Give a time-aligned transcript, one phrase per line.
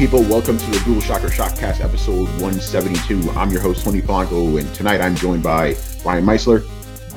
[0.00, 0.22] people?
[0.22, 3.32] Welcome to the Dual Shocker Shockcast episode 172.
[3.32, 5.76] I'm your host, Tony Polanco, and tonight I'm joined by
[6.06, 6.66] Ryan Meitzler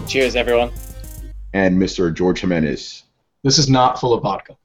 [0.06, 0.70] Cheers, everyone.
[1.54, 2.14] and Mr.
[2.14, 3.04] George Jimenez.
[3.42, 4.58] This is not full of vodka.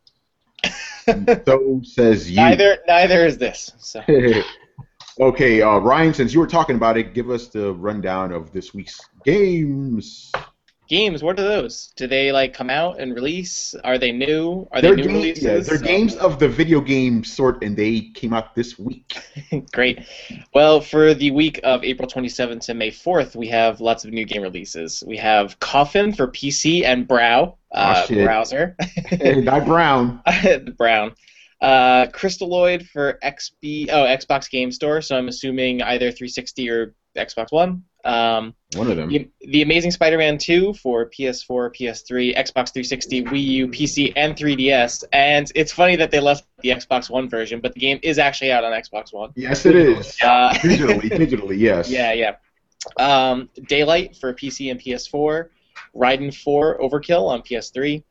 [1.46, 2.38] So says you.
[2.38, 3.70] Neither, neither is this.
[3.78, 4.02] So,
[5.20, 8.74] okay, uh, Ryan, since you were talking about it, give us the rundown of this
[8.74, 10.32] week's games.
[10.88, 11.23] Games.
[11.23, 11.92] What are those?
[11.97, 13.74] Do they like come out and release?
[13.84, 14.66] Are they new?
[14.73, 15.45] Are they They're, new ga- releases?
[15.45, 19.16] yeah, they're So- games of the video game sort, and they came out this week.
[19.73, 20.01] Great.
[20.55, 24.24] Well, for the week of April 27th to May 4th, we have lots of new
[24.24, 25.05] game releases.
[25.06, 28.25] We have Coffin for PC and Brow uh, Aw, shit.
[28.25, 28.77] browser.
[29.11, 30.23] Guy Brown.
[30.78, 31.14] Brown.
[31.61, 35.00] Uh, Crystalloid for XB oh Xbox Game Store.
[35.02, 37.83] So I'm assuming either 360 or Xbox One.
[38.04, 39.08] Um, One of them.
[39.08, 45.05] the, the Amazing Spider-Man 2 for PS4, PS3, Xbox 360, Wii U, PC, and 3DS.
[45.12, 48.52] And it's funny that they left the Xbox One version, but the game is actually
[48.52, 49.32] out on Xbox One.
[49.36, 50.16] Yes, it is.
[50.22, 51.90] Uh, digitally, digitally, yes.
[51.90, 52.36] yeah, yeah.
[52.96, 55.48] Um, Daylight for PC and PS4,
[55.94, 58.02] Raiden 4 Overkill on PS3,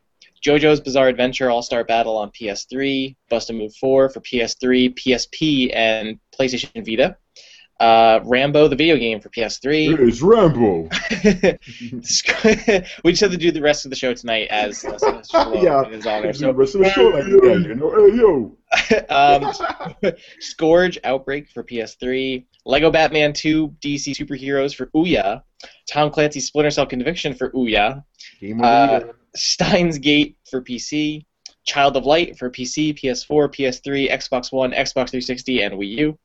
[0.43, 5.71] JoJo's Bizarre Adventure All Star Battle on PS3, Bust a Move 4 for PS3, PSP,
[5.75, 7.17] and PlayStation Vita.
[7.79, 9.93] Uh, Rambo the video game for PS3.
[9.93, 10.89] It is Rambo.
[13.03, 14.97] we just have to do the rest of the show tonight as uh,
[15.61, 15.83] Yeah.
[15.89, 16.33] is on there.
[16.33, 17.91] The rest of the show like that, you know?
[18.09, 18.57] Hey, yo.
[20.03, 25.43] um, Scourge Outbreak for PS3, Lego Batman 2 DC Superheroes for Ouya,
[25.89, 28.03] Tom Clancy's Splinter Cell Conviction for Ouya,
[28.41, 29.01] Game Uh.
[29.35, 31.25] Steins Gate for PC,
[31.65, 36.19] Child of Light for PC, PS4, PS3, Xbox One, Xbox 360, and Wii U.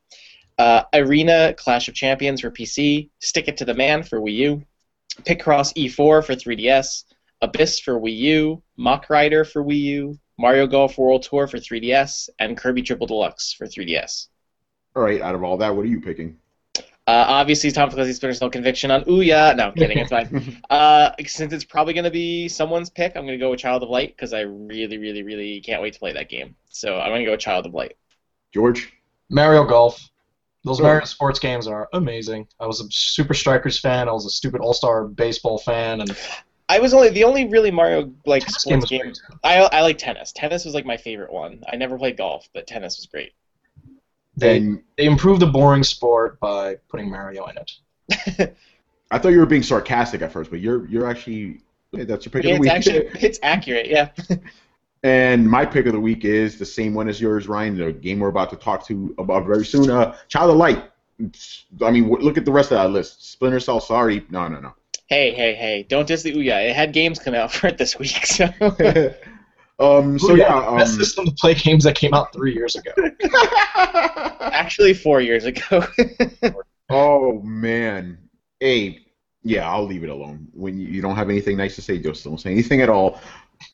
[0.57, 4.63] Uh, Arena Clash of Champions for PC, Stick It to the Man for Wii U,
[5.23, 7.05] Picross E4 for 3DS,
[7.41, 12.29] Abyss for Wii U, Mock Rider for Wii U, Mario Golf World Tour for 3DS,
[12.39, 14.27] and Kirby Triple Deluxe for 3DS.
[14.95, 16.37] All right, out of all that, what are you picking?
[17.05, 19.57] Uh, obviously, Tom Clancy's Splinter Cell Conviction on Ouya.
[19.57, 19.97] No, I'm kidding.
[19.97, 20.61] It's fine.
[20.69, 23.83] Uh, since it's probably going to be someone's pick, I'm going to go with Child
[23.83, 26.55] of Light because I really, really, really can't wait to play that game.
[26.69, 27.95] So I'm going to go with Child of Light.
[28.53, 28.91] George?
[29.29, 30.09] Mario Golf.
[30.65, 30.79] Those.
[30.79, 32.47] Mario sports games are amazing.
[32.59, 34.07] I was a Super Strikers fan.
[34.07, 36.15] I was a stupid All Star baseball fan, and
[36.69, 39.37] I was only the only really Mario like this game sports was game.
[39.43, 40.31] I I like tennis.
[40.31, 41.63] Tennis was like my favorite one.
[41.71, 43.33] I never played golf, but tennis was great.
[44.37, 48.57] They And they improved the boring sport by putting Mario in it.
[49.11, 52.45] I thought you were being sarcastic at first, but you're you're actually that's your pick
[52.45, 53.87] Yeah, of it's actually it's accurate.
[53.87, 54.09] Yeah.
[55.03, 57.77] and my pick of the week is the same one as yours, Ryan.
[57.77, 59.89] The game we're about to talk to about very soon.
[59.89, 60.83] Uh, Child of Light.
[61.81, 63.31] I mean, look at the rest of that list.
[63.31, 63.79] Splinter Cell.
[63.79, 64.73] Sorry, no, no, no.
[65.07, 65.85] Hey, hey, hey!
[65.87, 66.69] Don't diss the Ouya.
[66.69, 68.45] It had games come out for it this week, so.
[69.79, 70.17] um.
[70.17, 70.75] So Ooh, yeah.
[70.77, 72.91] best Um, system to play games that came out three years ago.
[74.39, 75.85] Actually, four years ago.
[76.89, 78.17] Oh man.
[78.59, 79.05] Hey,
[79.43, 80.47] yeah, I'll leave it alone.
[80.53, 83.19] When you, you don't have anything nice to say, just don't say anything at all.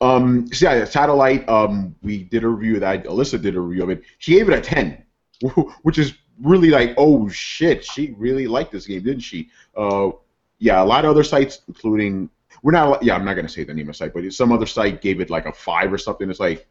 [0.00, 1.48] Um, so yeah, Child of Light.
[1.48, 3.04] Um, we did a review of that.
[3.04, 4.02] Alyssa did a review of it.
[4.18, 5.04] She gave it a ten,
[5.82, 9.50] which is really like, oh shit, she really liked this game, didn't she?
[9.76, 10.10] Uh,
[10.58, 12.30] yeah, a lot of other sites, including
[12.62, 13.02] we're not.
[13.02, 15.20] Yeah, I'm not gonna say the name of the site, but some other site gave
[15.20, 16.28] it like a five or something.
[16.30, 16.66] It's like,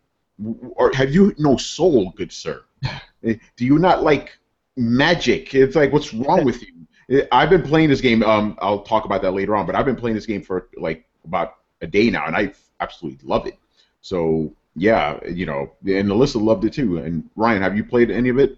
[0.72, 2.63] or have you no soul, good sir?
[3.22, 4.38] Eh, Do you not like
[4.78, 5.53] magic?
[5.53, 6.88] It's like, what's wrong with you?
[7.12, 8.24] Eh, I've been playing this game.
[8.24, 11.06] Um, I'll talk about that later on, but I've been playing this game for like
[11.25, 13.57] about a day now, and I absolutely love it.
[14.01, 16.97] So yeah, you know, and Alyssa loved it too.
[17.00, 18.57] And Ryan, have you played any of it?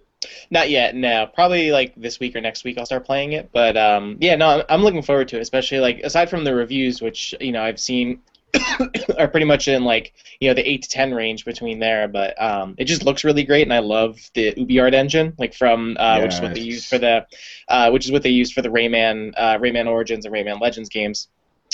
[0.51, 1.27] Not yet, no.
[1.33, 3.49] Probably like this week or next week I'll start playing it.
[3.51, 5.41] But um, yeah, no, I'm- looking forward to it.
[5.41, 8.19] Especially like aside from the reviews, which you know I've seen
[9.17, 12.07] are pretty much in like you know the eight to ten range between there.
[12.07, 15.97] But um, it just looks really great, and I love the UbiArt engine, like from
[15.99, 16.67] uh, which is what they Yes.
[16.75, 17.25] used for the,
[17.69, 20.89] uh, which is what they used for the Rayman, uh, Rayman Origins and Rayman Legends
[20.89, 21.29] games.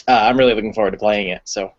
[0.07, 1.41] Uh, I'm really looking forward to playing it.
[1.43, 1.73] So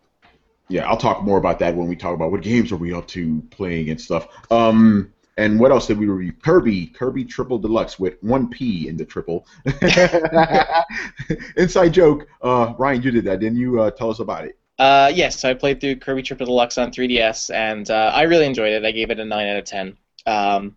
[0.69, 3.07] Yeah, I'll talk more about that when we talk about what games are we up
[3.09, 4.29] to playing and stuff.
[4.51, 6.33] Um, and what else did we review?
[6.33, 9.47] Kirby, Kirby Triple Deluxe with one P in the triple.
[11.57, 12.27] Inside joke.
[12.43, 13.81] Uh, Ryan, you did that, didn't you?
[13.81, 14.59] Uh, tell us about it.
[14.79, 18.47] Uh, yes, so I played through Kirby Triple Deluxe on 3DS, and uh, I really
[18.47, 18.85] enjoyed it.
[18.85, 19.97] I gave it a nine out of ten.
[20.27, 20.77] Um,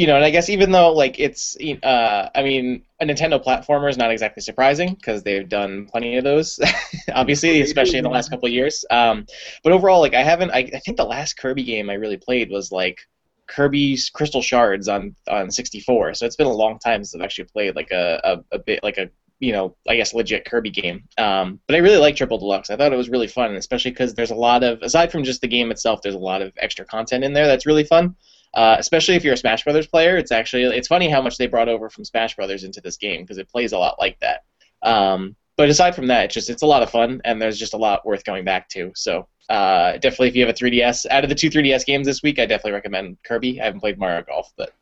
[0.00, 3.90] you know, and I guess even though like it's, uh, I mean, a Nintendo platformer
[3.90, 6.58] is not exactly surprising because they've done plenty of those,
[7.12, 8.82] obviously, especially in the last couple of years.
[8.90, 9.26] Um,
[9.62, 12.50] but overall, like I haven't, I, I think the last Kirby game I really played
[12.50, 12.98] was like
[13.46, 16.14] Kirby's Crystal Shards on on 64.
[16.14, 18.82] So it's been a long time since I've actually played like a, a, a bit
[18.82, 21.04] like a you know I guess legit Kirby game.
[21.18, 22.70] Um, but I really like Triple Deluxe.
[22.70, 25.42] I thought it was really fun, especially because there's a lot of aside from just
[25.42, 28.16] the game itself, there's a lot of extra content in there that's really fun.
[28.54, 31.46] Uh, especially if you're a Smash Brothers player, it's actually it's funny how much they
[31.46, 34.42] brought over from Smash Brothers into this game because it plays a lot like that.
[34.82, 37.74] Um, but aside from that, it's just it's a lot of fun and there's just
[37.74, 38.90] a lot worth going back to.
[38.96, 42.22] So uh, definitely, if you have a 3DS, out of the two 3DS games this
[42.22, 43.60] week, I definitely recommend Kirby.
[43.60, 44.72] I haven't played Mario Golf, but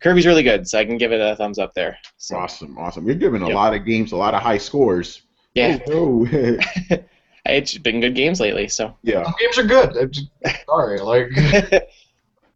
[0.00, 1.96] Kirby's really good, so I can give it a thumbs up there.
[2.18, 3.06] So, Awesome, awesome.
[3.06, 3.54] You're giving a Yep.
[3.54, 5.22] lot of games, a lot of high scores.
[5.54, 6.58] yeah, Oh, no.
[7.46, 8.68] it's been good games lately.
[8.68, 9.22] So yeah.
[9.24, 9.96] Some games are good.
[9.96, 10.28] I'm just-
[10.66, 11.30] sorry, like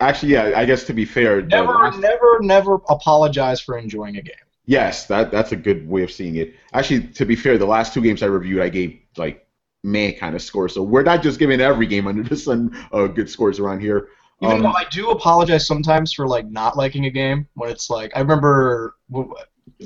[0.01, 0.53] Actually, yeah.
[0.57, 4.35] I guess to be fair, never, last- never, never apologize for enjoying a game.
[4.67, 6.55] yes, that that's a good way of seeing it.
[6.73, 9.47] Actually, to be fair, the last two games I reviewed, I gave like
[9.85, 10.75] man kind of scores.
[10.75, 14.09] So we're not just giving every game under the sun uh, good scores around here.
[14.41, 17.91] Even Um, though I do apologize sometimes for like not liking a game when it's
[17.91, 18.95] like I remember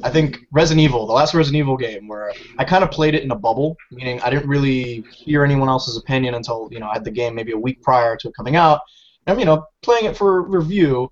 [0.03, 3.23] I think Resident Evil, the last Resident Evil game where I kind of played it
[3.23, 6.95] in a bubble, meaning I didn't really hear anyone else's opinion until, you know, I
[6.95, 8.81] had the game maybe a week prior to it coming out.
[9.27, 11.11] And I'm, you know, playing it for review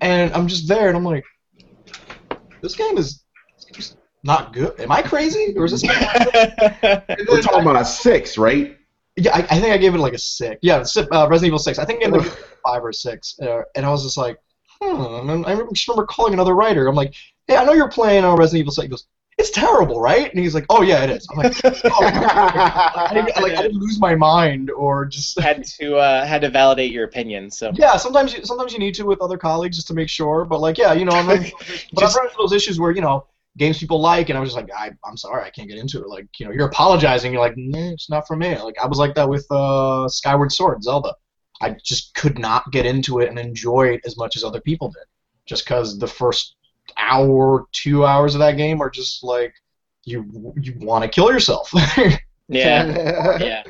[0.00, 1.24] and I'm just there and I'm like
[2.60, 3.24] this game is
[3.72, 4.78] just not good.
[4.80, 5.54] Am I crazy?
[5.56, 5.92] Or is this game
[6.82, 8.76] And we're then talking about a six, right?
[9.16, 10.58] yeah, I, I think I gave it like a six.
[10.62, 11.78] Yeah, uh, Resident Evil Six.
[11.78, 12.32] I think I gave it like
[12.66, 14.38] five or six, uh, and I was just like,
[14.80, 15.30] hmm.
[15.30, 16.86] And I remember, just remember calling another writer.
[16.86, 17.14] I'm like,
[17.46, 18.84] hey, I know you're playing on Resident Evil Six.
[18.84, 19.06] He goes,
[19.40, 20.30] it's terrible, right?
[20.30, 21.26] And he's like, oh yeah, it is.
[21.30, 25.40] I'm like, oh, I didn't, like, I didn't lose my mind or just.
[25.40, 27.50] had to uh, had to validate your opinion.
[27.50, 30.44] So Yeah, sometimes you sometimes you need to with other colleagues just to make sure.
[30.44, 31.52] But like, yeah, you know, I'm running,
[31.92, 33.26] but I've run into those issues where you know
[33.56, 36.00] games people like, and I was just like, I, I'm sorry, I can't get into
[36.00, 36.08] it.
[36.08, 37.32] Like, you know, you're apologizing.
[37.32, 38.56] You're like, nah, it's not for me.
[38.58, 41.14] Like, I was like that with uh, Skyward Sword, Zelda.
[41.60, 44.88] I just could not get into it and enjoy it as much as other people
[44.88, 45.04] did,
[45.46, 46.56] just because the first
[47.00, 49.54] hour, two hours of that game are just like
[50.04, 51.70] you you want to kill yourself.
[52.48, 53.62] yeah, yeah.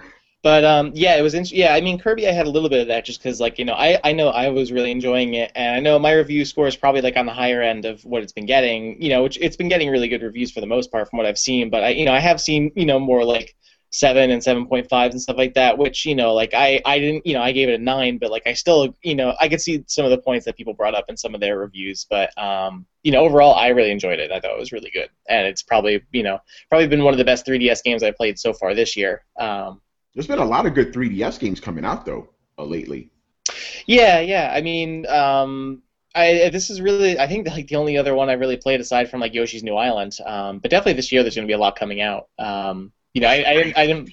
[0.42, 1.74] But um, yeah, it was int- yeah.
[1.74, 3.74] I mean, Kirby, I had a little bit of that just because, like, you know,
[3.74, 6.76] I I know I was really enjoying it, and I know my review score is
[6.76, 9.00] probably like on the higher end of what it's been getting.
[9.02, 11.26] You know, which it's been getting really good reviews for the most part from what
[11.26, 11.68] I've seen.
[11.68, 13.54] But I, you know, I have seen you know more like
[13.90, 15.76] seven and seven point fives and stuff like that.
[15.76, 18.31] Which you know, like I I didn't you know I gave it a nine, but
[18.31, 20.94] like I still you know I could see some of the points that people brought
[20.94, 22.06] up in some of their reviews.
[22.08, 24.31] But um, you know, overall, I really enjoyed it.
[24.31, 26.38] I thought it was really good, and it's probably you know
[26.69, 29.25] probably been one of the best 3DS games I've played so far this year.
[29.38, 29.81] Um,
[30.14, 33.10] There's been a lot of good 3DS games coming out though uh, lately.
[33.87, 34.52] Yeah, yeah.
[34.54, 35.82] I mean, um,
[36.14, 39.10] I this is really I think like the only other one I really played aside
[39.10, 40.16] from like Yoshi's New Island.
[40.25, 42.28] Um, but definitely this year there's going to be a lot coming out.
[42.38, 44.10] Um, you know, I, I didn't I didn't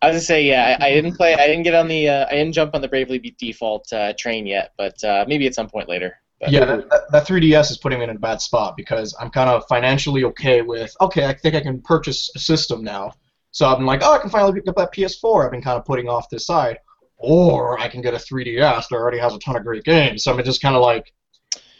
[0.00, 2.26] I was gonna say yeah I, I didn't play I didn't get on the uh,
[2.26, 5.68] I didn't jump on the Bravely Default uh, train yet, but uh, maybe at some
[5.68, 6.16] point later.
[6.42, 9.30] But, Yeah, that, that, that 3DS is putting me in a bad spot because I'm
[9.30, 13.12] kind of financially okay with, okay, I think I can purchase a system now.
[13.52, 15.78] So I've been like, oh, I can finally pick up that PS4 I've been kind
[15.78, 16.78] of putting off this side.
[17.16, 20.24] Or I can get a 3DS that already has a ton of great games.
[20.24, 21.12] So I'm just kind of like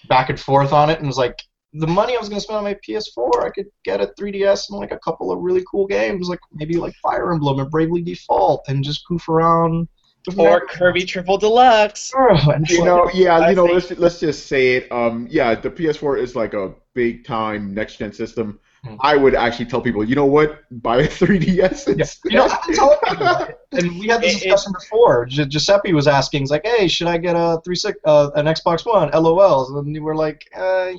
[0.06, 1.00] back and forth on it.
[1.00, 1.42] And it's like,
[1.74, 4.70] the money I was going to spend on my PS4, I could get a 3DS
[4.70, 8.02] and like a couple of really cool games, like maybe like Fire Emblem and Bravely
[8.02, 9.88] Default, and just goof around.
[10.26, 12.12] with or Kirby Triple Deluxe.
[12.14, 14.92] And You like- know, yeah, I you know, think- let's let's just say it.
[14.92, 18.60] Um, yeah, the PS4 is like a big time next gen system.
[18.84, 18.96] Hmm.
[19.00, 21.96] I would actually tell people, you know what, buy a 3DS.
[21.96, 22.06] Yeah.
[22.30, 25.24] You know, I've been telling people and we had this It- it- discussion before.
[25.26, 28.46] Gi- Giuseppe was asking, he's like, "Hey, should I get a three six, uh, an
[28.46, 30.90] Xbox One?" LOLs, and we were like, uh,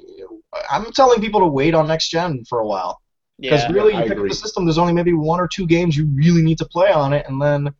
[0.71, 3.01] "I'm telling people to wait on next gen for a while
[3.39, 3.71] because Yeah.
[3.73, 4.29] really, I you pick up agree.
[4.29, 4.63] the system.
[4.65, 7.41] There's only maybe one or two games you really need to play on it, and
[7.41, 7.73] then,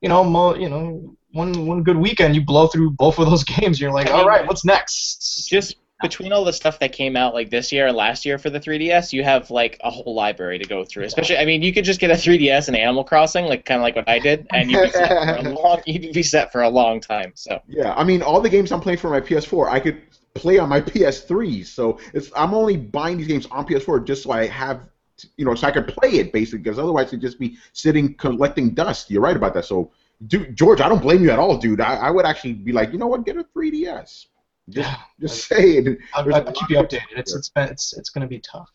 [0.00, 3.42] you know, mo- you know, one one good weekend you blow through both of those
[3.56, 3.80] games.
[3.80, 5.48] You're like, all right, what's next?
[5.48, 8.50] Just between all the stuff that came out like this year and last year for
[8.50, 11.04] the 3DS, you have like a whole library to go through.
[11.04, 13.82] Especially, I mean, you could just get a 3DS and Animal Crossing, like kind of
[13.82, 16.62] like what I did, and you'd be set for a long, you'd be set for
[16.62, 17.32] a long time.
[17.34, 20.00] So Yeah, I mean, all the games I'm playing for my PS4, I could
[20.34, 21.66] play on my PS3.
[21.66, 24.88] So it's I'm only buying these games on PS4 just so I have,
[25.36, 26.60] you know, so I could play it basically.
[26.60, 29.10] Because otherwise, it'd just be sitting collecting dust.
[29.10, 29.64] You're right about that.
[29.64, 29.90] So,
[30.26, 31.80] dude, George, I don't blame you at all, dude.
[31.80, 34.26] I, I would actually be like, you know what, get a 3DS.
[34.70, 34.96] Just, Yeah.
[35.20, 35.98] just say it.
[36.14, 37.02] I'll, I'll keep you updated.
[37.16, 38.70] It's it's been, it's it's gonna be tough.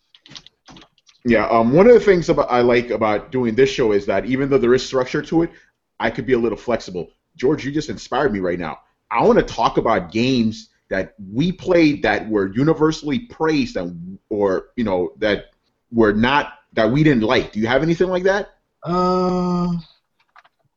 [1.25, 4.25] Yeah, um, one of the things about I like about doing this show is that
[4.25, 5.51] even though there is structure to it,
[5.99, 7.09] I could be a little flexible.
[7.35, 8.79] George, you just inspired me right now.
[9.09, 14.67] I want to talk about games that we played that were universally praised and or
[14.75, 15.45] you know that
[15.91, 17.51] were not that we didn't like.
[17.53, 18.49] Do you have anything like that?
[18.83, 19.71] Uh,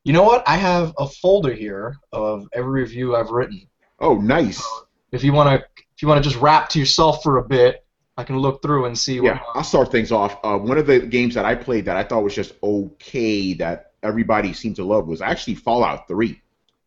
[0.04, 0.42] you know what?
[0.48, 3.68] I have a folder here of every review I've written.
[4.00, 4.66] Oh, nice.
[5.12, 7.84] If you wanna, if you wanna just rap to yourself for a bit,
[8.16, 9.20] I can look through and see.
[9.20, 10.38] Yeah, I'll start things off.
[10.42, 13.92] Uh, one of the games that I played that I thought was just okay that
[14.02, 16.40] everybody seemed to love was actually Fallout 3.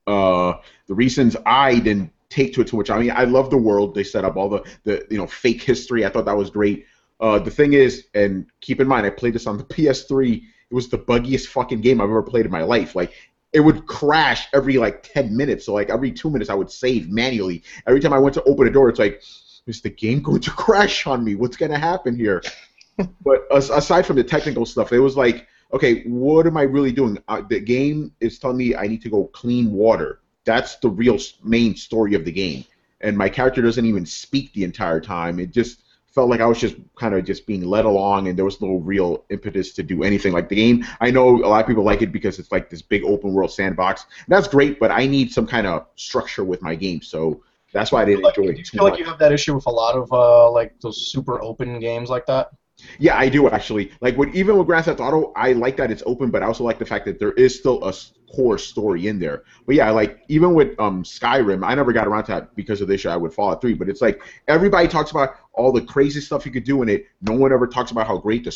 [0.08, 0.54] Uh,
[0.88, 2.90] the reasons I didn't take to it too much.
[2.90, 5.62] I mean, I love the world they set up, all the the you know fake
[5.62, 6.06] history.
[6.06, 6.86] I thought that was great.
[7.20, 10.38] Uh, the thing is, and keep in mind, I played this on the PS3.
[10.38, 12.96] It was the buggiest fucking game I've ever played in my life.
[12.96, 13.14] Like
[13.54, 15.66] it would crash every like 10 minutes.
[15.66, 17.64] So like every two minutes I would save manually.
[17.88, 19.22] Every time I went to open a door, it's like,
[19.68, 21.36] is the game going to crash on me?
[21.36, 22.42] What's going to happen here?
[23.24, 27.18] but aside from the technical stuff, it was like, okay, what am I really doing?
[27.28, 30.20] Uh, the game is telling me I need to go clean water.
[30.44, 32.66] That's the real main story of the game.
[33.02, 35.40] And my character doesn't even speak the entire time.
[35.40, 38.46] It just felt like I was just kind of just being led along, and there
[38.46, 40.34] was no real impetus to do anything.
[40.34, 42.82] Like the game, I know a lot of people like it because it's like this
[42.82, 44.06] big open world sandbox.
[44.26, 47.92] And that's great, but I need some kind of structure with my game, so that's
[47.92, 48.58] why I didn't like, enjoy do it.
[48.60, 51.42] you feel like you have that issue with a lot of uh, like those super
[51.42, 52.52] open games like that?
[53.00, 53.92] Yeah, I do actually.
[54.02, 56.64] Like with even with Grand Theft Auto, I like that it's open, but I also
[56.64, 57.94] like the fact that there is still a
[58.34, 59.44] core story in there.
[59.66, 62.88] But yeah, like even with um, Skyrim, I never got around to that because of
[62.88, 63.74] the issue I would Fallout 3.
[63.76, 67.06] But it's like everybody talks about all the crazy stuff you could do in it.
[67.22, 68.52] No one ever talks about how great the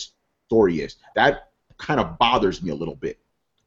[0.47, 0.95] story is.
[1.15, 3.19] That kind of bothers me a little bit.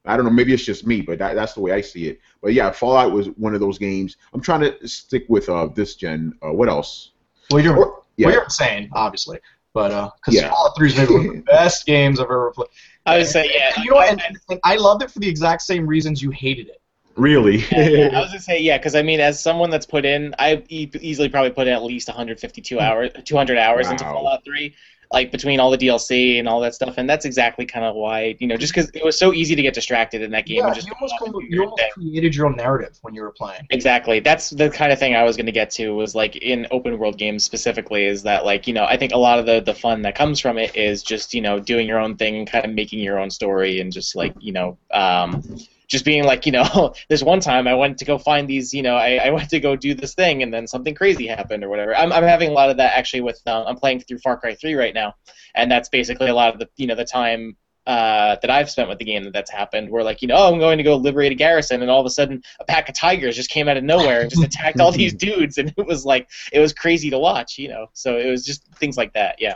[0.05, 2.19] I don't know, maybe it's just me, but that, that's the way I see it.
[2.41, 4.17] But yeah, Fallout was one of those games.
[4.33, 6.33] I'm trying to stick with uh, this gen.
[6.43, 7.11] Uh, what else?
[7.51, 8.27] Well, you're Or- yeah.
[8.27, 9.39] well, you're insane, obviously,
[9.73, 10.49] but uh, because Yeah.
[10.49, 12.69] Fallout 3 is maybe one of the best games I've ever played.
[13.05, 13.71] I would say yeah.
[13.75, 14.09] And you know what?
[14.09, 16.81] And, and I loved it for the exact same reasons you hated it.
[17.19, 17.57] Really?
[17.71, 20.33] yeah, yeah, I was gonna say yeah, because I mean, as someone that's put in,
[20.39, 24.73] I e- easily probably put in at least 152 hours, 200 hours into Fallout 3,
[25.11, 28.37] like between all the DLC and all that stuff, and that's exactly kind of why
[28.39, 30.67] you know, just because it was so easy to get distracted in that game Yeah,
[30.67, 33.21] and just you almost, off and come- you almost created your own narrative when you
[33.21, 33.67] were playing.
[33.69, 34.21] Exactly.
[34.21, 36.97] That's the kind of thing I was going to get to was like in open
[36.97, 39.73] world games specifically is that like, you know, I think a lot of the the
[39.73, 42.71] fun that comes from it is just, you know, doing your own thing, kind of
[42.71, 45.43] making your own story and just like, you know, um
[45.89, 48.81] just being like, you know, this one time I went to go find these, you
[48.81, 51.69] know, I, I went to go do this thing and then something crazy happened or
[51.69, 51.95] whatever.
[51.95, 54.55] I'm, I'm having a lot of that actually with, um, I'm playing through Far Cry
[54.55, 55.15] 3 right now.
[55.55, 58.87] And that's basically a lot of the, you know, the time uh, that I've spent
[58.87, 59.89] with the game that that's happened.
[59.89, 62.05] Where like, you know, oh, I'm going to go liberate a garrison, and all of
[62.05, 64.91] a sudden, a pack of tigers just came out of nowhere and just attacked all
[64.91, 67.87] these dudes, and it was like, it was crazy to watch, you know.
[67.93, 69.55] So it was just things like that, yeah.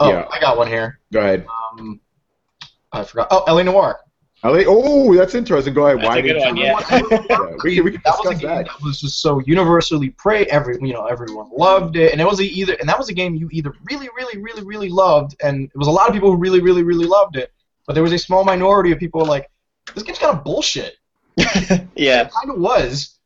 [0.00, 0.26] Oh, Yeah.
[0.30, 1.00] I got one here.
[1.12, 1.46] Go ahead.
[1.78, 1.98] Um,
[2.92, 3.28] I forgot.
[3.30, 4.00] Oh, LA Noire.
[4.44, 5.72] LA, oh, that's interesting.
[5.72, 5.98] Go ahead.
[5.98, 6.80] That's Why a good didn't one, you- yeah.
[7.30, 8.66] Yeah, we can, we can that was a discuss game that.
[8.66, 8.82] that.
[8.82, 10.48] was just so universally praised.
[10.48, 13.14] Every you know, everyone loved it, and it was a either, and that was a
[13.14, 16.30] game you either really, really, really, really loved, and it was a lot of people
[16.30, 17.52] who really, really, really loved it,
[17.86, 19.48] but there was a small minority of people who were like,
[19.94, 20.96] this game's kind of bullshit.
[21.36, 22.22] yeah.
[22.22, 23.18] It kind of was,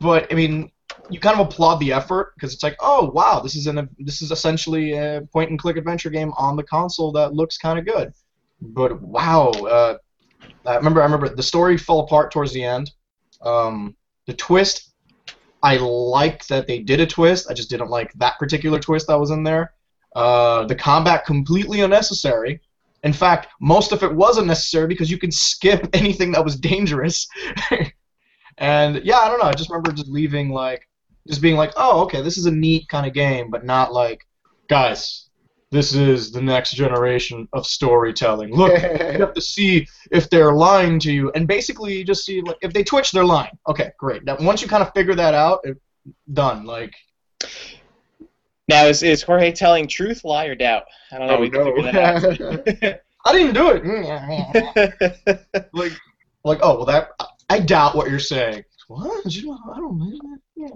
[0.00, 0.70] but I mean,
[1.08, 4.22] you kind of applaud the effort because it's like, oh wow, this is an this
[4.22, 7.86] is essentially a point and click adventure game on the console that looks kind of
[7.86, 8.12] good.
[8.60, 9.98] But wow, uh,
[10.66, 12.90] I remember I remember the story fell apart towards the end.
[13.40, 14.92] Um, the twist,
[15.62, 17.50] I liked that they did a twist.
[17.50, 19.74] I just didn't like that particular twist that was in there.
[20.14, 22.60] Uh, the combat completely unnecessary.
[23.02, 27.26] In fact, most of it was unnecessary because you can skip anything that was dangerous.
[28.58, 29.46] and yeah, I don't know.
[29.46, 30.88] I just remember just leaving like,
[31.26, 34.26] just being like, oh, okay, this is a neat kind of game, but not like,
[34.68, 35.28] guys,
[35.72, 38.54] this is the next generation of storytelling.
[38.54, 42.42] Look, you have to see if they're lying to you, and basically you just see
[42.42, 43.58] like if they twitch, they're lying.
[43.66, 44.22] Okay, great.
[44.24, 45.80] Now, once you kind of figure that out, it,
[46.34, 46.66] done.
[46.66, 46.94] Like,
[48.68, 50.84] Now, is, is Jorge telling truth, lie, or doubt?
[51.10, 51.36] I don't know.
[51.36, 53.82] Oh, we can oh, figure that I didn't do it.
[55.72, 55.92] like,
[56.44, 57.10] like, oh well, that
[57.48, 58.62] I doubt what you're saying.
[58.88, 59.24] What?
[59.34, 60.38] You I don't know.
[60.54, 60.68] Yeah.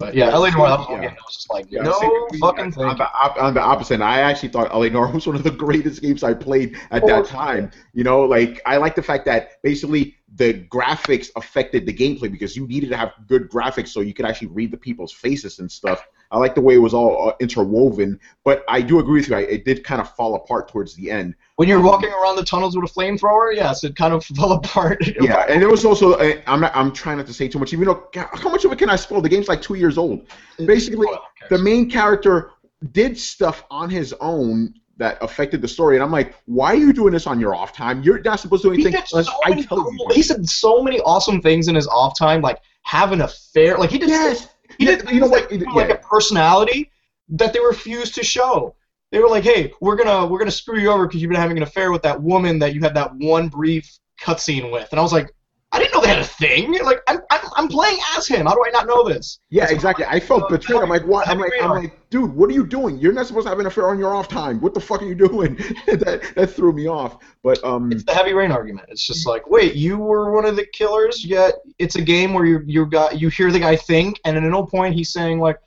[0.00, 1.08] But yeah, LA Noire, that was one Yeah.
[1.08, 2.96] game that was just like, Yeah, no see, we- fucking on thing.
[2.96, 6.00] the, op- on the opposite, I actually thought LA Noire was one of the greatest
[6.00, 7.22] games I played at that oh.
[7.24, 7.70] time.
[7.92, 12.56] You know, like I like the fact that basically the graphics affected the gameplay because
[12.56, 15.70] you needed to have good graphics so you could actually read the people's faces and
[15.70, 16.02] stuff.
[16.32, 19.36] I like the way it was all uh, interwoven, but I do agree with you.
[19.36, 21.34] I, it did kind of fall apart towards the end.
[21.56, 25.04] When you're walking around the tunnels with a flamethrower, yes, it kind of fell apart.
[25.20, 27.72] Yeah, and it was also uh, I'm not, I'm trying not to say too much,
[27.72, 29.20] even though God, how much of it can I spoil?
[29.20, 30.26] The game's like two years old.
[30.58, 32.52] Basically, Well, the main character
[32.92, 36.92] did stuff on his own that affected the story, and I'm like, why are you
[36.92, 38.02] doing this on your off time?
[38.02, 40.82] You're not supposed to do He anything did so I many cool, he said so
[40.82, 43.78] many awesome things in his off time, like have an affair.
[43.78, 44.48] Like he did, Yes.
[44.80, 45.50] He Yeah, did you know what?
[45.50, 46.90] that have, like a personality
[47.28, 48.74] that they refused to show.
[49.12, 51.56] They were like, "Hey, we're gonna we're gonna screw you over because you've been having
[51.58, 55.02] an affair with that woman that you had that one brief cutscene with." And I
[55.02, 55.34] was like,
[55.72, 56.72] "I didn't know they had a thing.
[56.82, 57.20] Like, I'm
[57.62, 58.46] I'm, playing as him.
[58.46, 59.40] How do I not know this?
[59.50, 60.04] Yeah, That's exactly.
[60.06, 60.80] I felt betrayed.
[60.80, 61.28] I'm like, what?
[61.28, 62.98] I'm like, I'm like, dude, what are you doing?
[62.98, 64.60] You're not supposed to have an affair on your off time.
[64.60, 65.56] What the fuck are you doing?
[65.86, 67.18] that that threw me off.
[67.42, 68.88] But um, It's the heavy rain argument.
[68.90, 72.44] It's just like, wait, you were one of the killers, yet it's a game where
[72.44, 75.58] you you got you hear the guy think, and at no point he's saying like,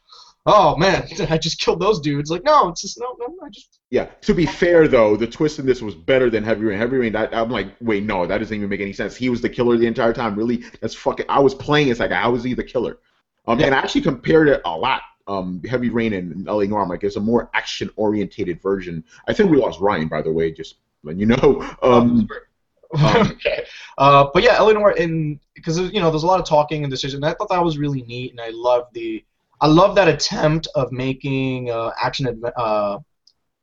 [0.46, 2.30] oh man, I just killed those dudes.
[2.30, 4.06] Like, no, it's just no, no, I just yeah.
[4.22, 6.78] To be fair though, the twist in this was better than Heavy Rain.
[6.78, 9.16] Heavy Rain, that, I'm like, wait, no, that doesn't even make any sense.
[9.16, 10.36] He was the killer the entire time.
[10.36, 11.26] Really, that's fucking.
[11.30, 12.98] I was playing as like I was he the killer.
[13.48, 13.68] Um, Yeah.
[13.68, 15.02] and I actually compared it a lot.
[15.28, 19.04] Um, Heavy Rain and LA Noire, like, it's a more action orientated version.
[19.28, 21.62] I think we lost Ryan, by the way, just letting you know.
[21.84, 22.28] Um,
[23.00, 23.66] um, okay.
[23.98, 26.92] Uh, but yeah, LA Noire, in because you know, there's a lot of talking and
[26.92, 27.24] decision.
[27.24, 29.24] I thought that was really neat, and I love the,
[29.64, 32.98] I love that attempt of making uh, action, uh,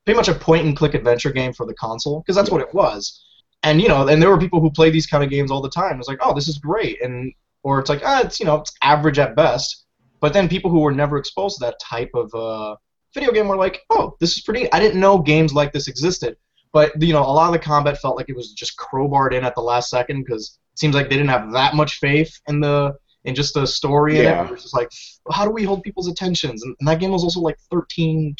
[0.06, 2.72] pretty much a point and click adventure game for the console, because that's what it
[2.72, 3.22] was.
[3.62, 5.68] And you know, and there were people who play these kind of games all the
[5.68, 5.98] time.
[5.98, 7.30] It's like, oh, this is great, and
[7.62, 9.84] or it's like, ah, it's you know, it's average at best.
[10.20, 12.76] But then people who were never exposed to that type of uh,
[13.12, 14.72] video game were like, oh, this is pretty.
[14.72, 16.38] I didn't know games like this existed.
[16.72, 19.44] But you know, a lot of the combat felt like it was just crowbarred in
[19.44, 22.60] at the last second because it seems like they didn't have that much faith in
[22.60, 24.42] the in just the story and Yeah.
[24.42, 24.46] it.
[24.46, 24.90] It was just like,
[25.30, 26.62] how do we hold people's attentions?
[26.62, 28.34] And, and that game was also like 13,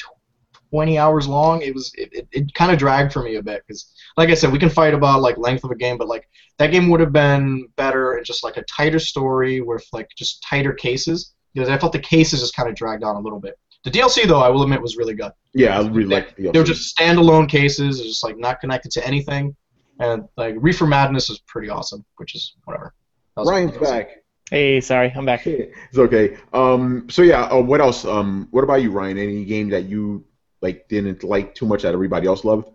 [0.71, 1.63] 20 hours long.
[1.63, 4.35] It was it, it, it kind of dragged for me a bit because, like I
[4.35, 7.01] said, we can fight about like length of a game, but like that game would
[7.01, 11.69] have been better and just like a tighter story with like just tighter cases because
[11.69, 13.59] I felt the cases just kind of dragged on a little bit.
[13.83, 15.33] The DLC though, I will admit, was really good.
[15.55, 18.93] yeah, I really like the They were just standalone cases, it's just like not connected
[18.93, 19.57] to anything.
[19.99, 22.95] And like Reefer Madness is pretty awesome, which is whatever.
[23.37, 24.20] Ryan's back.
[24.51, 25.47] Hey, sorry, I'm back.
[25.47, 26.37] It's okay.
[26.53, 28.05] Um, so yeah, uh, what else?
[28.05, 29.17] Um, what about you, Ryan?
[29.17, 30.25] Any game that you
[30.61, 32.69] like didn't like too much that everybody else loved?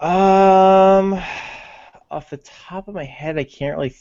[0.00, 1.14] Um,
[2.10, 3.90] off the top of my head, I can't really.
[3.90, 4.00] Th-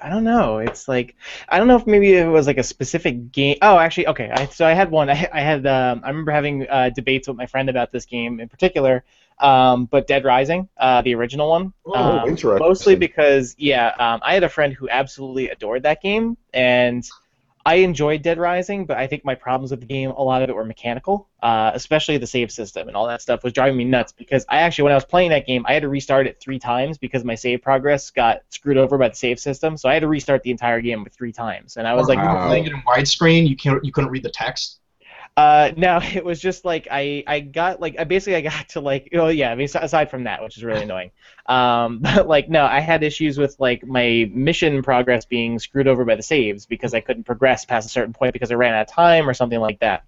[0.00, 0.58] I don't know.
[0.58, 1.16] It's like
[1.48, 3.56] I don't know if maybe it was like a specific game.
[3.62, 4.30] Oh, actually, okay.
[4.30, 5.08] I, so I had one.
[5.08, 5.66] I, I had.
[5.66, 9.04] Um, I remember having uh, debates with my friend about this game in particular.
[9.40, 11.72] Um, but Dead Rising, uh, the original one.
[11.86, 12.66] Oh, um, interesting.
[12.66, 17.08] Mostly because yeah, um, I had a friend who absolutely adored that game, and
[17.68, 20.48] I enjoyed Dead Rising, but I think my problems with the game, a lot of
[20.48, 23.84] it were mechanical, uh, especially the save system and all that stuff was driving me
[23.84, 26.40] nuts because I actually, when I was playing that game, I had to restart it
[26.40, 29.76] three times because my save progress got screwed over by the save system.
[29.76, 32.18] So I had to restart the entire game with three times, and I was like,
[32.18, 34.80] you were playing it in widescreen, you can't you couldn't read the text.
[35.38, 38.80] Uh, no, it was just like I, I got like I basically I got to
[38.80, 41.12] like oh yeah I mean aside from that which is really annoying,
[41.46, 46.04] um, but like no I had issues with like my mission progress being screwed over
[46.04, 48.82] by the saves because I couldn't progress past a certain point because I ran out
[48.82, 50.04] of time or something like that.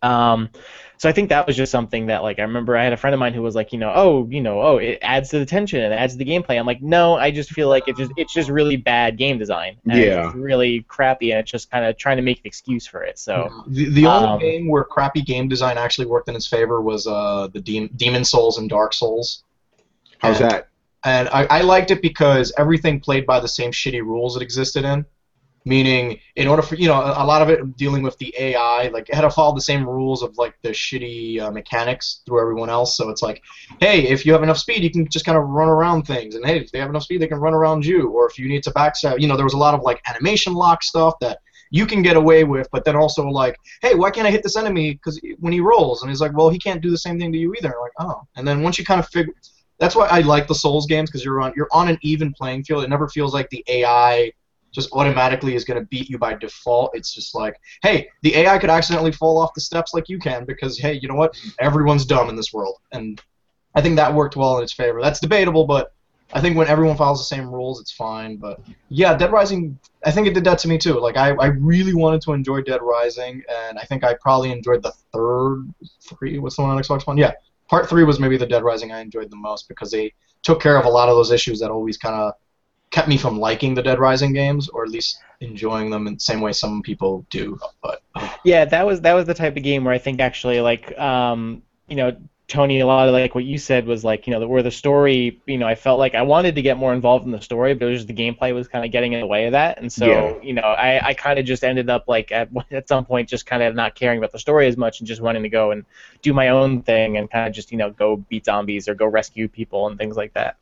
[0.00, 0.50] Um,
[0.98, 3.14] so I think that was just something that like I remember I had a friend
[3.14, 5.46] of mine who was like you know oh you know oh it adds to the
[5.46, 6.58] tension and adds to the gameplay.
[6.58, 9.76] I'm like no I just feel like it just it's just really bad game design.
[9.88, 10.26] And Yeah.
[10.26, 13.18] It's really crappy and it's just kind of trying to make an excuse for it.
[13.18, 13.64] So.
[13.68, 17.06] The, the only Um, game where crappy game design actually worked in its favor was
[17.06, 19.44] uh, the Dem- Demon Souls and Dark Souls.
[20.18, 20.68] How's And- that?
[21.04, 24.84] and I, I liked it because everything played by the same shitty rules it existed
[24.84, 25.06] in.
[25.64, 29.08] Meaning, in order for you know, a lot of it dealing with the AI, like
[29.08, 32.70] it had to follow the same rules of like the shitty uh, mechanics through everyone
[32.70, 32.96] else.
[32.96, 33.42] So it's like,
[33.80, 36.46] hey, if you have enough speed, you can just kind of run around things, and
[36.46, 38.08] hey, if they have enough speed, they can run around you.
[38.08, 40.54] Or if you need to backstab, you know, there was a lot of like animation
[40.54, 41.38] lock stuff that
[41.70, 44.56] you can get away with, but then also like, hey, why can't I hit this
[44.56, 44.94] enemy?
[44.94, 47.38] Because when he rolls, and he's like, well, he can't do the same thing to
[47.38, 47.74] you either.
[47.80, 49.34] Like, oh, and then once you kind of figure
[49.78, 52.64] that's why I like the Souls games because you're on you're on an even playing
[52.64, 52.84] field.
[52.84, 54.32] It never feels like the AI
[54.72, 56.90] just automatically is going to beat you by default.
[56.94, 60.44] It's just like, hey, the AI could accidentally fall off the steps like you can
[60.44, 61.40] because hey, you know what?
[61.58, 63.20] Everyone's dumb in this world, and
[63.74, 65.00] I think that worked well in its favor.
[65.00, 65.92] That's debatable, but
[66.32, 68.36] I think when everyone follows the same rules, it's fine.
[68.36, 71.00] But yeah, Dead Rising, I think it did that to me too.
[71.00, 74.82] Like I, I really wanted to enjoy Dead Rising, and I think I probably enjoyed
[74.82, 76.38] the third three.
[76.38, 77.16] What's the one on Xbox One?
[77.16, 77.32] Yeah,
[77.68, 80.76] part three was maybe the Dead Rising I enjoyed the most because they took care
[80.76, 82.34] of a lot of those issues that always kind of
[82.90, 86.20] kept me from liking the Dead Rising games, or at least enjoying them in the
[86.20, 87.58] same way some people do.
[87.82, 88.02] But
[88.44, 91.62] Yeah, that was that was the type of game where I think actually like um,
[91.88, 94.62] you know Tony a lot of like what you said was like you know where
[94.62, 97.40] the story you know I felt like I wanted to get more involved in the
[97.42, 99.52] story but it was just the gameplay was kind of getting in the way of
[99.52, 100.34] that and so Yeah.
[100.42, 103.44] you know I, I kind of just ended up like at at some point just
[103.44, 105.84] kind of not caring about the story as much and just wanting to go and
[106.22, 109.06] do my own thing and kind of just you know go beat zombies or go
[109.06, 110.56] rescue people and things like that.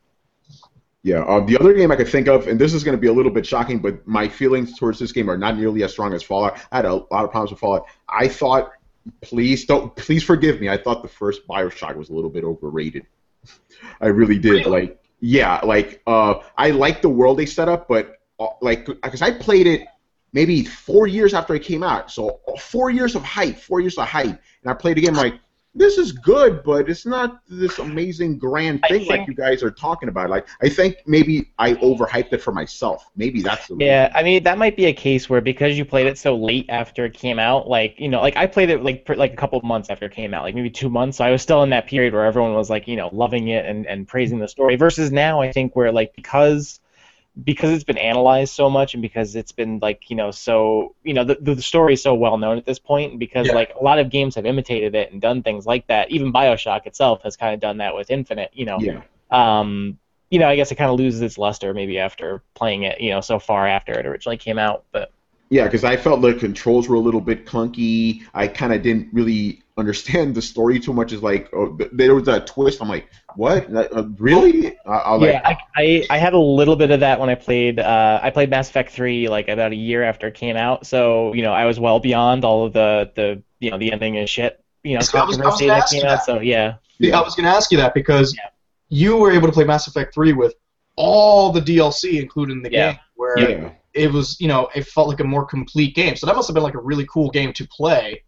[1.07, 1.19] Yeah.
[1.21, 3.13] Uh, the other game I could think of, and this is going to be a
[3.13, 6.21] little bit shocking, but my feelings towards this game are not nearly as strong as
[6.21, 6.59] Fallout.
[6.69, 7.85] I had a lot of problems with Fallout.
[8.09, 8.71] I thought,
[9.21, 10.67] please don't, please forgive me.
[10.67, 13.05] I thought the first Bioshock was a little bit overrated.
[14.01, 14.65] I really did.
[14.65, 14.69] Really?
[14.69, 19.21] Like, yeah, like uh, I like the world they set up, but uh, like, because
[19.21, 19.87] I played it
[20.33, 22.11] maybe four years after it came out.
[22.11, 24.25] So four years of hype, four years of hype,
[24.61, 25.35] and I played again like
[25.77, 29.71] this is good, but it's not this amazing grand thing think- like you guys are
[29.71, 30.29] talking about.
[30.29, 33.09] Like I think maybe I overhyped it for myself.
[33.15, 36.07] Maybe that's the Yeah, I mean that might be a case where because you played
[36.07, 39.07] it so late after it came out, like you know, like I played it like
[39.09, 41.17] like a couple of months after it came out, like maybe two months.
[41.17, 43.65] So I was still in that period where everyone was like, you know, loving it
[43.65, 44.75] and, and praising the story.
[44.75, 46.79] Versus now, I think where like because
[47.43, 51.13] because it's been analyzed so much and because it's been like you know so you
[51.13, 53.53] know the the story is so well known at this point and because Yeah.
[53.53, 56.09] like a lot of games have imitated it and done things like that.
[56.11, 58.51] Even Bioshock itself has kind of done that with Infinite.
[58.53, 59.01] You know, Yeah.
[59.29, 62.99] um, you know, I guess it kind of loses its luster maybe after playing it,
[62.99, 64.85] you know, so far after it originally came out.
[64.91, 65.11] But
[65.49, 68.23] Yeah, because I felt the controls were a little bit clunky.
[68.33, 71.13] I kind of didn't really understand the story too much.
[71.13, 72.81] Is like oh, there was that twist.
[72.81, 73.71] I'm like, what?
[73.71, 74.77] Like, uh, really?
[74.85, 77.35] I, I like, yeah, I, I I had a little bit of that when I
[77.35, 77.79] played.
[77.79, 81.33] Uh, I played Mass Effect three like about a year after it came out, so
[81.33, 84.27] you know I was well beyond all of the the you know the ending and
[84.29, 84.63] shit.
[84.83, 86.15] You know, So I was- I was controversy gonna that ask came you out.
[86.17, 86.25] that.
[86.25, 88.49] So yeah, I was going to ask you that because Yeah.
[88.89, 90.53] you were able to play Mass Effect 3 with
[90.95, 92.91] all the DLC included in the Yeah.
[92.91, 93.69] game, where yeah.
[93.93, 96.15] it was, you know, it felt like a more complete game.
[96.15, 98.23] So that must have been like a really cool game to play.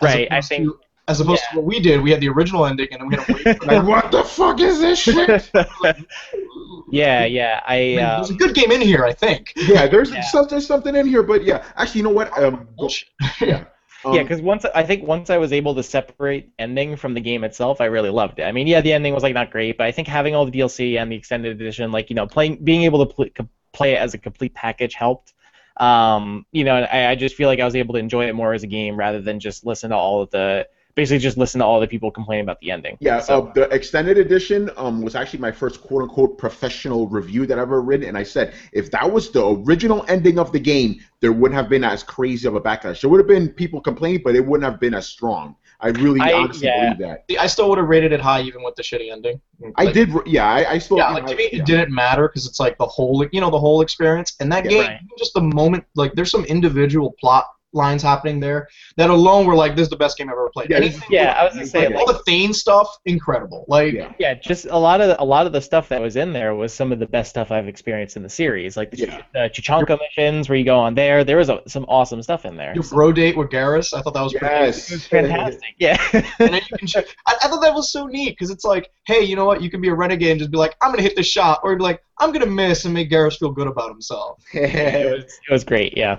[0.00, 2.64] As Right, I think- to- as opposed to what we did, we had the original
[2.64, 3.58] ending, and then we had to wait.
[3.58, 5.50] For Like, what the fuck is this shit?
[6.90, 7.60] yeah, yeah.
[7.66, 9.52] I I mean, uh, there's a good game in here, I think.
[9.56, 10.20] yeah, there's Yeah.
[10.22, 12.36] something something in here, but yeah, actually, you know what?
[12.38, 12.68] Um,
[13.40, 13.64] yeah.
[14.04, 17.20] Um, yeah, because once I think once I was able to separate ending from the
[17.20, 18.44] game itself, I really loved it.
[18.44, 20.50] I mean, yeah, the ending was like not great, but I think having all the
[20.52, 23.98] DLC and the extended edition, like you know, playing being able to pl- play it
[23.98, 25.34] as a complete package helped.
[25.76, 28.52] Um, you know, I, I just feel like I was able to enjoy it more
[28.52, 31.64] as a game rather than just listen to all of the basically just listen to
[31.64, 32.96] all the people complaining about the ending.
[33.00, 37.46] Yeah, So, uh, the extended edition um, was actually my first quote unquote professional review
[37.46, 40.60] that I've ever written, and I said if that was the original ending of the
[40.60, 43.00] game, there wouldn't have been as crazy of a backlash.
[43.00, 45.56] There would have been people complaining, but it wouldn't have been as strong.
[45.82, 46.94] I really I- honestly yeah.
[46.94, 47.24] believe that.
[47.40, 49.40] I still would have rated it high even with the shitty ending.
[49.60, 50.98] Mm, I Like, did, yeah, I, I still.
[50.98, 53.50] Yeah, like to me, I- it didn't matter because it's like the whole, you know,
[53.50, 54.34] the whole experience.
[54.38, 55.00] And that Yeah, game, right.
[55.02, 59.54] even just the moment, like there's some individual plot lines happening there that alone were
[59.54, 60.70] like, this is the best game I've ever played.
[60.70, 63.64] Yeah, Anything yeah, with- I was gonna say, like, all the Thane stuff, incredible.
[63.68, 64.12] Like, Yeah.
[64.18, 66.72] yeah, just a lot of a lot of the stuff that was in there was
[66.72, 69.22] some of the best stuff I've experienced in the series, like the Yeah.
[69.34, 71.24] uh, Tuchanka missions where you go on there.
[71.24, 72.74] There was a, some awesome stuff in there.
[72.74, 74.90] your bro date with Garrus, I thought that was pretty Yes.
[74.90, 75.74] It was fantastic.
[75.78, 75.98] Yeah.
[76.12, 77.06] and then you can check.
[77.26, 79.62] I, I thought that was so neat because it's like, hey, you know what?
[79.62, 81.74] You can be a renegade and just be like, I'm gonna hit the shot, or
[81.76, 84.42] be like, I'm gonna miss and make Garrus feel good about himself.
[84.52, 85.96] it, was, it was great.
[85.96, 86.18] Yeah.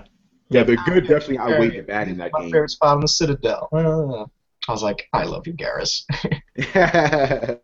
[0.50, 2.48] Yeah, the good definitely outweighed the bad in that My game.
[2.48, 3.68] My favorite spot on the Citadel.
[3.72, 4.26] Uh,
[4.68, 6.04] I was like, I love you, Garrus.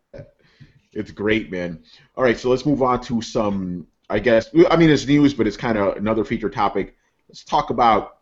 [0.93, 1.83] it's great, man.
[2.15, 3.87] All right, so let's move on to some.
[4.09, 6.97] I guess I mean it's news, but it's kind of another feature topic.
[7.29, 8.17] Let's talk about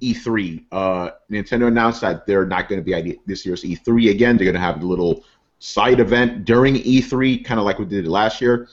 [0.00, 0.64] E3.
[0.70, 4.36] Uh, Nintendo announced that they're not going to be at this year's E3 again.
[4.36, 5.24] They're going to have a little
[5.58, 8.68] side event during E3, kind of like we did last year.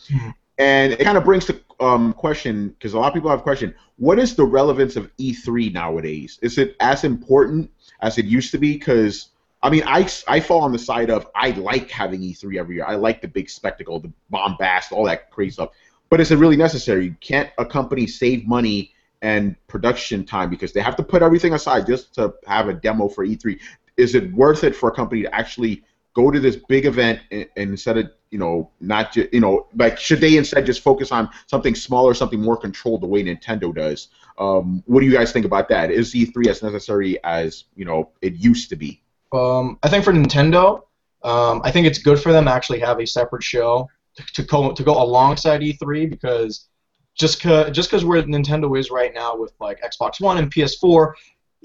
[0.61, 3.41] And it kind of brings the um, question because a lot of people have a
[3.41, 6.37] question: What is the relevance of E3 nowadays?
[6.43, 7.71] Is it as important
[8.01, 8.73] as it used to be?
[8.73, 9.29] Because
[9.63, 12.85] I mean, I, I fall on the side of I like having E3 every year.
[12.85, 15.71] I like the big spectacle, the bombast, all that crazy stuff.
[16.11, 17.15] But is it really necessary?
[17.21, 18.93] Can't a company save money
[19.23, 23.07] and production time because they have to put everything aside just to have a demo
[23.07, 23.59] for E3?
[23.97, 27.47] Is it worth it for a company to actually go to this big event and,
[27.55, 31.29] instead of you know not just you know like should they instead just focus on
[31.47, 34.09] something smaller, something more controlled the way Nintendo does?
[34.37, 35.91] Um, what do you guys think about that?
[35.91, 39.01] Is E3 as necessary as you know it used to be?
[39.33, 40.81] Um, I think for Nintendo,
[41.23, 43.89] um, I think it's good for them to actually have a separate show
[44.33, 46.67] to go to go alongside E3 because
[47.15, 51.13] just cause, just because where Nintendo is right now with like Xbox One and PS4,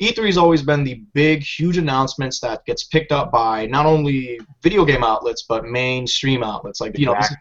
[0.00, 4.38] E3 has always been the big, huge announcements that gets picked up by not only
[4.62, 6.80] video game outlets but mainstream outlets.
[6.80, 7.34] Like you know, this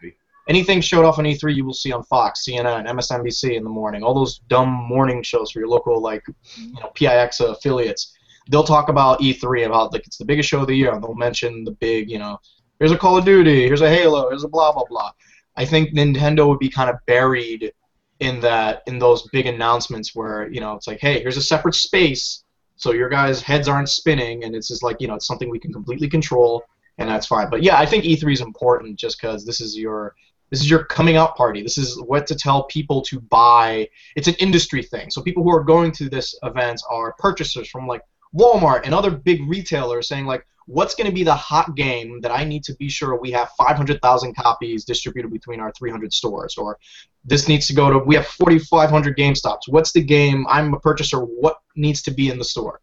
[0.48, 4.02] anything showed off on E3, you will see on Fox, CNN, MSNBC in the morning.
[4.02, 6.24] All those dumb morning shows for your local like
[6.56, 8.16] you know PIX affiliates.
[8.48, 11.14] They'll talk about E3 about like it's the biggest show of the year, and they'll
[11.14, 12.38] mention the big you know
[12.78, 15.12] here's a Call of Duty, here's a Halo, here's a blah blah blah.
[15.56, 17.72] I think Nintendo would be kind of buried
[18.20, 21.74] in that in those big announcements where you know it's like hey here's a separate
[21.74, 22.44] space
[22.76, 25.58] so your guys heads aren't spinning and it's just like you know it's something we
[25.58, 26.64] can completely control
[26.98, 30.14] and that's fine but yeah i think e3 is important just because this is your
[30.50, 34.28] this is your coming out party this is what to tell people to buy it's
[34.28, 38.02] an industry thing so people who are going to this event are purchasers from like
[38.34, 42.32] walmart and other big retailers saying like what's going to be the hot game that
[42.32, 46.78] I need to be sure we have 500,000 copies distributed between our 300 stores, or
[47.24, 49.60] this needs to go to we have 4,500 GameStops.
[49.68, 50.44] What's the game?
[50.48, 51.20] I'm a purchaser.
[51.20, 52.80] What needs to be in the store?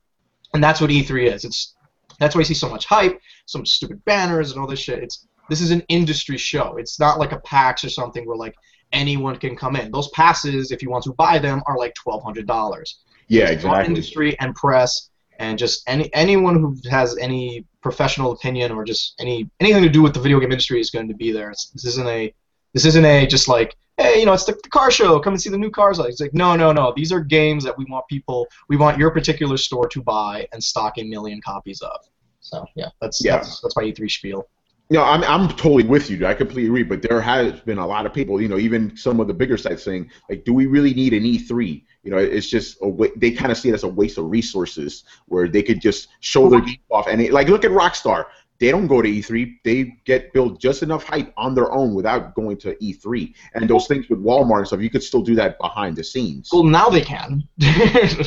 [0.54, 1.46] And that's what E3 is.
[1.46, 1.76] It's
[2.20, 5.04] that's why you see so much hype, some stupid banners and all this shit.
[5.04, 6.78] It's this is an industry show.
[6.78, 8.56] It's not like a PAX or something where like
[8.92, 9.92] anyone can come in.
[9.92, 13.00] Those passes, if you want to buy them, are like twelve hundred dollars.
[13.28, 13.86] Yeah, It's exactly.
[13.86, 19.50] Industry and press and just any anyone who has any professional opinion or just any
[19.60, 21.52] anything to do with the video game industry is going to be there.
[21.52, 22.34] It's, this isn't a
[22.74, 25.42] this isn't a just like hey you know it's the, the car show come and
[25.42, 26.00] see the new cars.
[26.00, 29.12] It's like no no no these are games that we want people we want your
[29.12, 32.00] particular store to buy and stock a million copies of.
[32.40, 33.38] So yeah that's Yeah.
[33.38, 34.48] that's that's my E3 spiel.
[34.90, 36.26] No, I'm I'm totally with you.
[36.28, 36.84] I completely agree.
[36.84, 39.58] But there has been a lot of people, you know, even some of the bigger
[39.58, 41.84] sites saying, like, do we really need an E3?
[42.04, 44.30] You know, it's just a wa- they kind of see it as a waste of
[44.30, 47.08] resources where they could just show their game off.
[47.08, 48.26] And it, like, look at Rockstar.
[48.64, 49.60] They don't go to E3.
[49.66, 53.34] They get built just enough hype on their own without going to E3.
[53.56, 56.50] And those things with Walmart and stuff, you could still do that behind the scenes.
[56.54, 57.46] Well now they can.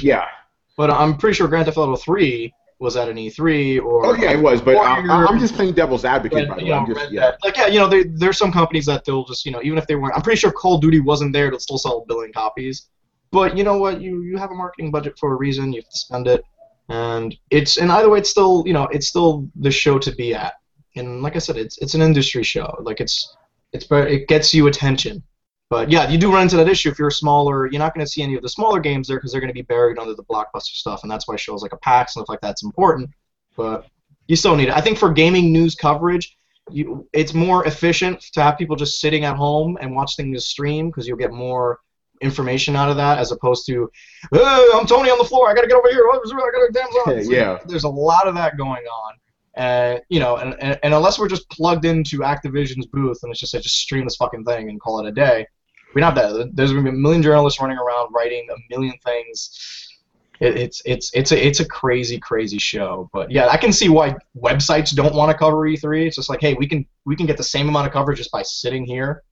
[0.02, 0.26] Yeah.
[0.76, 4.04] But I'm pretty sure Grand Theft Auto 3 was at an E3 or.
[4.04, 4.60] Oh yeah, it was.
[4.60, 6.46] But I, I'm just playing devil's advocate.
[6.46, 6.94] Red- by the way.
[6.94, 7.30] just yeah.
[7.42, 9.86] Like yeah, you know, there, there's some companies that they'll just you know even if
[9.86, 10.14] they weren't.
[10.14, 12.90] I'm pretty sure Call of Duty wasn't there, they'll still sell a billion copies.
[13.30, 14.02] But you know what?
[14.02, 15.72] You you have a marketing budget for a reason.
[15.72, 16.44] You have to spend it,
[16.88, 20.34] and it's and either way, it's still you know it's still the show to be
[20.34, 20.54] at.
[20.94, 22.76] And like I said, it's it's an industry show.
[22.80, 23.36] Like it's
[23.72, 25.22] it's it gets you attention.
[25.68, 27.66] But yeah, you do run into that issue if you're smaller.
[27.66, 29.54] You're not going to see any of the smaller games there because they're going to
[29.54, 32.32] be buried under the blockbuster stuff, and that's why shows like a PAX and stuff
[32.32, 33.10] like that's important.
[33.56, 33.86] But
[34.28, 34.76] you still need it.
[34.76, 36.36] I think for gaming news coverage,
[36.70, 40.88] you it's more efficient to have people just sitting at home and watch things stream
[40.88, 41.80] because you'll get more
[42.20, 43.90] information out of that as opposed to,
[44.32, 45.50] I'm Tony on the floor.
[45.50, 46.04] I gotta get over here.
[46.08, 46.92] I gotta damn
[47.24, 47.58] zone." Yeah.
[47.66, 49.14] There's a lot of that going on.
[49.56, 53.40] Uh, you know, and, and, and unless we're just plugged into Activision's booth and it's
[53.40, 55.46] just say just stream this fucking thing and call it a day,
[55.94, 56.50] we don't have that.
[56.54, 59.88] There's gonna be a million journalists running around writing a million things.
[60.40, 63.08] It, it's it's it's a it's a crazy crazy show.
[63.14, 66.06] But yeah, I can see why websites don't want to cover E3.
[66.06, 68.30] It's just like, hey, we can we can get the same amount of coverage just
[68.30, 69.22] by sitting here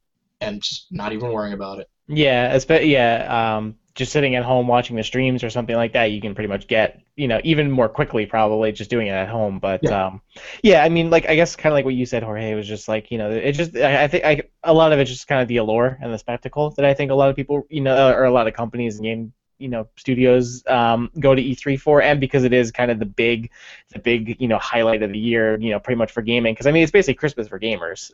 [0.40, 1.88] and just not even worrying about it.
[2.06, 3.56] Yeah, espe- yeah.
[3.56, 6.48] Um, just sitting at home watching the streams or something like that, you can pretty
[6.48, 9.60] much get, you know, even more quickly probably just doing it at home.
[9.60, 9.90] But Yeah.
[9.90, 10.20] um,
[10.62, 12.88] yeah, I mean, like I guess kind of like what you said, Jorge, was just
[12.88, 15.40] like, you know, it just I, I think I, a lot of it's just kind
[15.40, 18.12] of the allure and the spectacle that I think a lot of people, you know,
[18.12, 22.02] or a lot of companies and game, you know, studios um, go to E3 for,
[22.02, 23.50] and because it is kind of the big,
[23.92, 26.54] the big, you know, highlight of the year, you know, pretty much for gaming.
[26.54, 28.10] Because I mean, it's basically Christmas for gamers.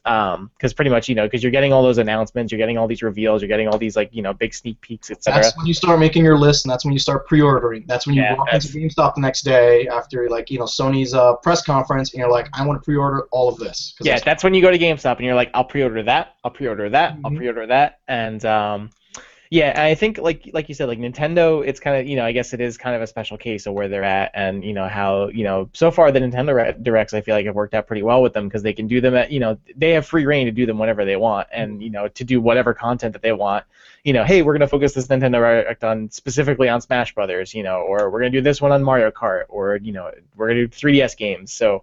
[0.57, 3.03] Because pretty much, you know, because you're getting all those announcements, you're getting all these
[3.03, 5.43] reveals, you're getting all these like, you know, big sneak peeks, etc.
[5.43, 7.85] That's when you start making your list, and that's when you start pre-ordering.
[7.87, 11.15] That's when you Yeah, walk into GameStop the next day after like you know Sony's
[11.15, 13.95] uh, press conference, and you're like, I want to pre-order all of this.
[14.01, 16.51] Yeah, that's- that's when you go to GameStop and you're like, I'll pre-order that, I'll
[16.51, 17.37] pre-order that, I'll Mhm.
[17.37, 18.91] pre-order that, and um,
[19.53, 22.31] yeah, I think like like you said, like Nintendo, it's kind of you know I
[22.31, 24.87] guess it is kind of a special case of where they're at, and you know
[24.87, 27.89] how you know so far the Nintendo Re- directs I feel like have worked out
[27.89, 30.25] pretty well with them because they can do them at you know they have free
[30.25, 33.23] reign to do them whenever they want, and you know to do whatever content that
[33.23, 33.65] they want.
[34.05, 37.65] You know, hey, we're gonna focus this Nintendo Direct on specifically on Smash Brothers, you
[37.65, 40.67] know, or we're gonna do this one on Mario Kart, or you know we're gonna
[40.67, 41.53] do 3DS games.
[41.53, 41.83] So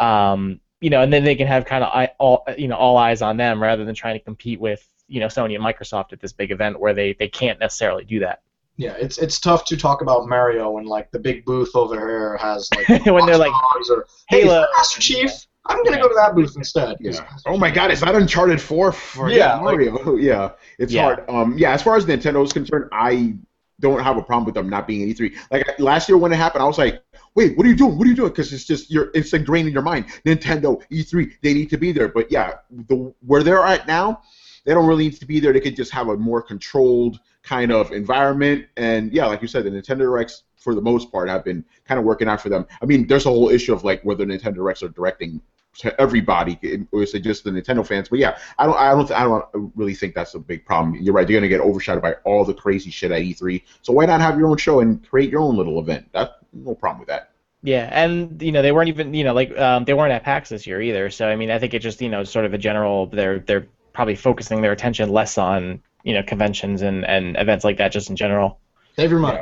[0.00, 3.22] um, you know, and then they can have kind of all you know all eyes
[3.22, 6.32] on them rather than trying to compete with you know Sony and Microsoft at this
[6.32, 8.42] big event where they they can't necessarily do that.
[8.76, 12.36] yeah, it's it's tough to talk about Mario when like the big booth over here
[12.38, 14.66] has like When they're like, Watch or hey, Halo.
[14.76, 15.30] Master Chief.
[15.68, 16.02] I'm gonna Yeah.
[16.02, 16.96] go to that booth instead.
[17.00, 17.26] Yeah.
[17.46, 17.90] Oh my God!
[17.90, 20.16] Is that Uncharted Four for Yeah, Mario?
[20.30, 21.02] yeah, it's Yeah.
[21.02, 21.28] hard.
[21.28, 21.72] Um, yeah.
[21.72, 23.34] As far as Nintendo is concerned, I
[23.80, 25.34] don't have a problem with them not being E3.
[25.50, 27.02] Like last year when it happened, I was like,
[27.34, 27.98] "Wait, what are you doing?
[27.98, 30.06] What are you doing?" Because it's just you're it's ingrained in your mind.
[30.24, 32.08] Nintendo E3, they need to be there.
[32.08, 34.22] But yeah, the where they're at now,
[34.66, 35.52] they don't really need to be there.
[35.52, 38.66] They could just have a more controlled kind of environment.
[38.76, 41.98] And yeah, like you said, the Nintendo Directs for the most part have been kind
[41.98, 42.66] of working out for them.
[42.82, 45.40] I mean, there's a whole issue of like whether Nintendo Directs are directing
[45.78, 46.58] to everybody,
[46.90, 48.08] or is it just the Nintendo fans?
[48.08, 50.96] But yeah, I don't, I don't, I don't really think that's a big problem.
[50.96, 53.62] You're right; you're gonna get overshadowed by all the crazy shit at E3.
[53.82, 56.08] So why not have your own show and create your own little event?
[56.52, 57.30] No problem with that.
[57.62, 60.48] Yeah, and you know they weren't even you know like um, they weren't at PAX
[60.48, 61.10] this year either.
[61.10, 63.66] So I mean I think it just you know sort of a general they're they're
[63.96, 68.10] probably focusing their attention less on you know conventions and and events like that just
[68.10, 68.60] in general.
[68.94, 69.40] Save your money.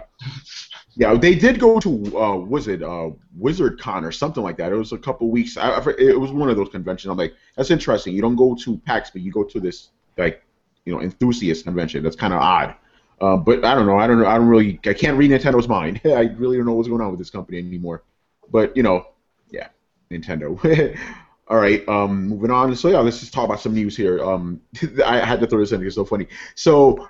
[0.96, 4.72] Yeah, they did go to uh, was it uh, Wizard Con or something like that.
[4.72, 5.56] It was a couple weeks.
[5.56, 7.10] I, I, it was one of those conventions.
[7.10, 8.14] I'm like, that's interesting.
[8.14, 10.42] You don't go to PAX, but you go to this like
[10.84, 12.04] you know enthusiast convention.
[12.04, 12.76] That's kind of odd.
[13.20, 13.98] Uh, but I don't know.
[13.98, 14.26] I don't know.
[14.26, 14.78] I don't really.
[14.86, 16.00] I can't read Nintendo's mind.
[16.04, 18.04] I really don't know what's going on with this company anymore.
[18.52, 19.08] But you know,
[19.50, 19.68] yeah,
[20.12, 20.48] Nintendo.
[21.48, 22.74] All right, um, moving on.
[22.74, 24.24] So yeah, let's just talk about some news here.
[24.24, 24.60] Um,
[25.04, 26.26] I had to throw this in because it's so funny.
[26.54, 27.08] So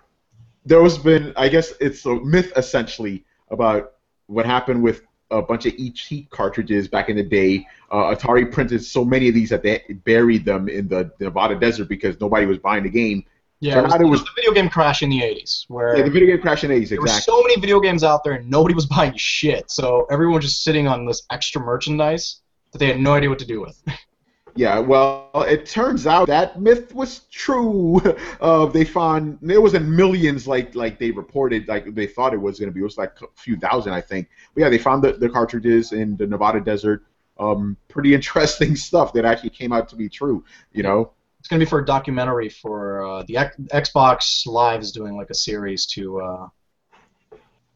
[0.64, 3.92] there has been, I guess, it's a myth essentially about
[4.26, 7.66] what happened with a bunch of ET cartridges back in the day.
[7.90, 11.88] Uh, Atari printed so many of these that they buried them in the Nevada desert
[11.88, 13.24] because nobody was buying the game.
[13.60, 16.10] Yeah, it was, it was the video game crash in the 80s, where Yeah, the
[16.10, 18.50] video game crash in the 80s, there were so many video games out there and
[18.50, 19.70] nobody was buying shit.
[19.70, 22.40] So everyone was just sitting on this extra merchandise
[22.72, 23.80] that they had no idea what to do with.
[24.56, 28.00] Yeah, well, it turns out that myth was true.
[28.40, 32.58] Uh, they found it wasn't millions like like they reported, like they thought it was
[32.58, 32.80] going to be.
[32.80, 34.28] It was like a few thousand, I think.
[34.54, 37.04] But yeah, they found the, the cartridges in the Nevada desert.
[37.38, 40.44] Um, pretty interesting stuff that actually came out to be true.
[40.72, 41.12] You know.
[41.38, 45.30] It's gonna be for a documentary for uh, the X- Xbox Live is doing like
[45.30, 46.20] a series to.
[46.20, 46.48] Uh,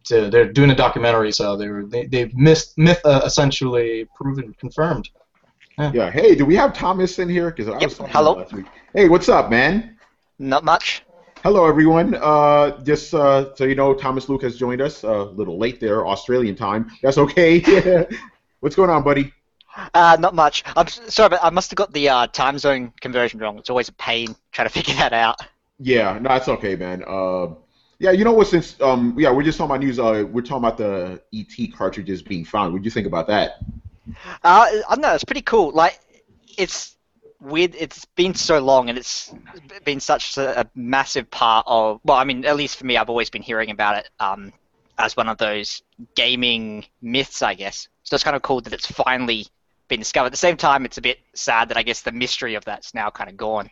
[0.04, 4.06] to they're doing a documentary, so they were they they have missed myth uh, essentially
[4.14, 5.08] proven confirmed.
[5.86, 6.10] Yeah.
[6.10, 7.50] Hey, do we have Thomas in here?
[7.50, 8.34] Because I Yep, was talking hello.
[8.34, 8.66] last week.
[8.94, 9.98] Hey, what's up, man?
[10.38, 11.02] Not much.
[11.42, 12.14] Hello, everyone.
[12.16, 15.04] Uh, just uh, so you know, Thomas Luke has joined us.
[15.04, 16.90] uh, a little late there, Australian time.
[17.02, 17.60] That's okay.
[18.60, 19.32] what's going on, buddy?
[19.94, 20.64] Uh, not much.
[20.76, 23.58] I'm sorry, but I must have got the uh, time zone conversion wrong.
[23.58, 25.36] It's always a pain trying to figure that out.
[25.78, 27.04] Yeah, no, it's okay, man.
[27.06, 27.54] Uh,
[27.98, 28.46] yeah, you know what?
[28.48, 29.98] Since um, yeah, we're just talking about news.
[29.98, 32.72] Uh, we're talking about the ET cartridges being found.
[32.72, 33.60] What do you think about that?
[34.42, 35.14] Uh, I don't know.
[35.14, 35.70] It's pretty cool.
[35.72, 35.98] Like,
[36.56, 36.96] it's
[37.40, 37.74] weird.
[37.76, 39.32] It's been so long, and it's
[39.84, 42.00] been such a, a massive part of.
[42.04, 44.52] Well, I mean, at least for me, I've always been hearing about it um,
[44.98, 45.82] as one of those
[46.14, 47.88] gaming myths, I guess.
[48.04, 49.46] So it's kind of cool that it's finally
[49.88, 50.26] been discovered.
[50.26, 52.94] At the same time, it's a bit sad that I guess the mystery of that's
[52.94, 53.70] now kind of gone.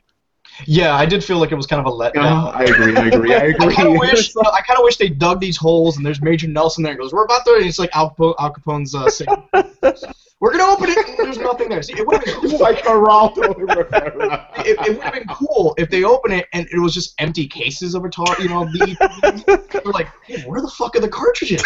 [0.65, 2.55] Yeah, I did feel like it was kind of a letdown.
[2.55, 2.97] I agree.
[2.97, 3.35] I agree.
[3.35, 3.75] I I agree.
[3.75, 6.83] kind of wish I kind of wish they dug these holes and there's Major Nelson
[6.83, 6.93] there.
[6.93, 9.29] He goes, "We're about to." And it's like Al, Capo- Al Capone's uh, saying,
[10.41, 11.83] "We're gonna open it." And there's nothing there.
[11.83, 12.61] See, it would have been It's cool.
[12.61, 13.55] like Geraldo.
[14.67, 17.47] It, it would have been cool if they open it and it was just empty
[17.47, 18.43] cases of Atari.
[18.43, 21.63] You know, the they're like, hey, "Where the fuck are the cartridges?"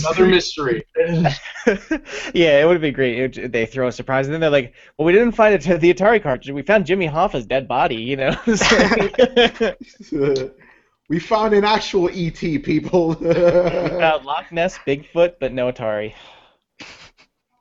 [0.00, 0.84] Another mystery.
[2.34, 3.36] yeah, it would be great.
[3.36, 5.78] It they throw a surprise, and then they're like, "Well, we didn't find it to
[5.78, 6.52] the Atari cartridge.
[6.52, 8.36] We found Jimmy Hoffa's dead body." You know.
[11.08, 13.10] We found an actual ET, people.
[13.20, 16.14] We found uh, Loch Ness, Bigfoot, but no Atari.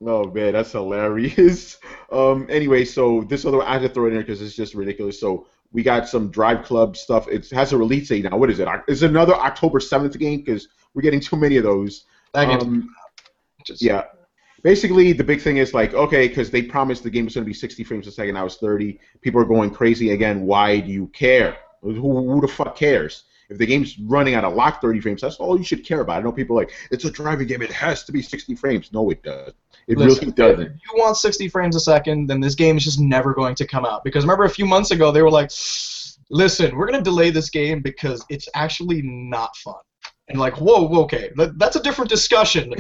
[0.02, 1.78] Oh man, that's hilarious.
[2.12, 4.76] Um, anyway, so this other I had to throw it in there because it's just
[4.76, 5.20] ridiculous.
[5.20, 7.28] So we got some Drive Club stuff.
[7.28, 8.38] It has a release date now.
[8.38, 8.68] What is it?
[8.88, 10.40] It's another October seventh game?
[10.40, 12.06] Because we're getting too many of those.
[12.62, 12.90] Um,
[13.66, 14.04] just- yeah.
[14.64, 17.50] Basically, the big thing is like, okay, because they promised the game was going to
[17.50, 18.36] be 60 frames a second.
[18.36, 19.00] Now it's 30.
[19.22, 20.42] People are going crazy again.
[20.46, 21.58] Why do you care?
[21.82, 23.26] Who, who the fuck cares?
[23.50, 26.18] If the game's running at a lock 30 frames, that's all you should care about.
[26.18, 27.62] I know people are like, it's a driving game.
[27.62, 28.92] It has to be 60 frames.
[28.92, 29.54] No, it does.
[29.88, 30.65] It Listen, really doesn't.
[30.65, 33.67] If you want 60 frames a second, then this game is just never going to
[33.67, 34.04] come out.
[34.04, 35.52] Because remember, a few months ago, they were like,
[36.30, 39.76] listen, we're going to delay this game because it's actually not fun.
[40.28, 42.71] And like, whoa, okay, that's a different discussion.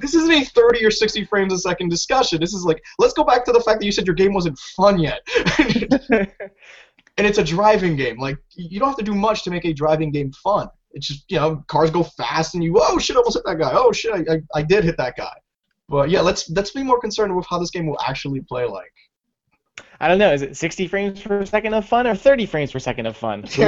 [0.00, 2.40] this isn't a 30 or 60 frames a second discussion.
[2.40, 4.58] This is like, let's go back to the fact that you said your game wasn't
[4.58, 5.20] fun yet.
[5.58, 8.18] and it's a driving game.
[8.18, 10.68] Like, you don't have to do much to make a driving game fun.
[10.92, 13.58] It's just, you know, cars go fast and you, oh shit, I almost hit that
[13.58, 13.72] guy.
[13.74, 15.34] Oh shit, I, I, I did hit that guy.
[15.88, 18.92] But yeah, let's let's be more concerned with how this game will actually play like.
[20.00, 20.32] I don't know.
[20.32, 23.44] Is it 60 frames per second of fun or 30 frames per second of fun?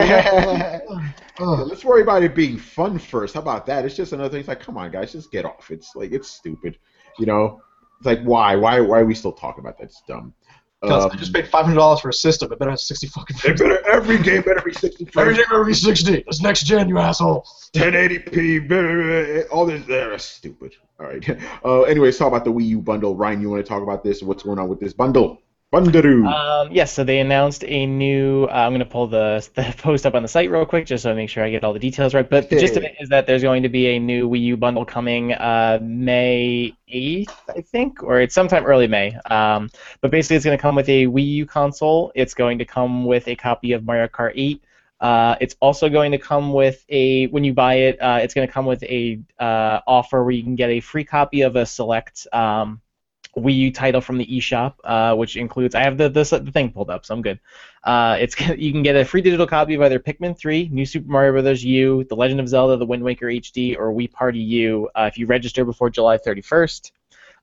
[1.39, 3.35] Yeah, let's worry about it being fun first.
[3.35, 3.85] How about that?
[3.85, 4.41] It's just another thing.
[4.41, 5.71] It's like, come on, guys, just get off.
[5.71, 6.79] It's like it's stupid.
[7.19, 7.61] You know,
[7.99, 9.85] it's like why, why, why are we still talking about that?
[9.85, 10.33] It's dumb.
[10.83, 12.53] Because Um, I just paid five hundred dollars for a system.
[12.53, 15.37] It better have sixty fucking It better, every game better be 60 frames.
[15.37, 16.17] game better be sixty.
[16.27, 17.47] It's next gen, you asshole.
[17.75, 19.83] 1080p, blah, blah, blah, all this.
[19.85, 20.75] uh, That's stupid.
[21.01, 21.25] All right.
[21.65, 23.17] Uh, anyways, talk about the Wii U bundle.
[23.17, 24.23] Ryan, you want to talk about this?
[24.23, 25.43] What's going on with this bundle?
[25.73, 26.29] Bundle.
[26.29, 28.45] Um, yes, so they announced a new.
[28.45, 31.03] Uh, I'm going to pull the, the post up on the site real quick just
[31.03, 32.29] so I make sure I get all the details right.
[32.29, 34.57] But the gist of it is that there's going to be a new Wii U
[34.57, 39.17] bundle coming uh, May 8th, I think, or it's sometime early May.
[39.29, 39.69] Um,
[40.01, 42.13] but basically, it's going to come with a Wii U console.
[42.15, 44.63] It's going to come with a copy of Mario Kart 8.
[45.01, 48.47] Uh, it's also going to come with a when you buy it, uh, it's going
[48.47, 51.67] to come with a uh, offer where you can get a free copy of a
[51.67, 52.81] select um,
[53.37, 56.71] Wii U title from the eShop, uh, which includes I have the, the the thing
[56.73, 57.39] pulled up, so I'm good.
[57.85, 61.11] Uh, it's you can get a free digital copy of either Pikmin 3, New Super
[61.11, 61.63] Mario Bros.
[61.63, 65.19] U, The Legend of Zelda: The Wind Waker HD, or Wii Party U uh, if
[65.19, 66.93] you register before July 31st.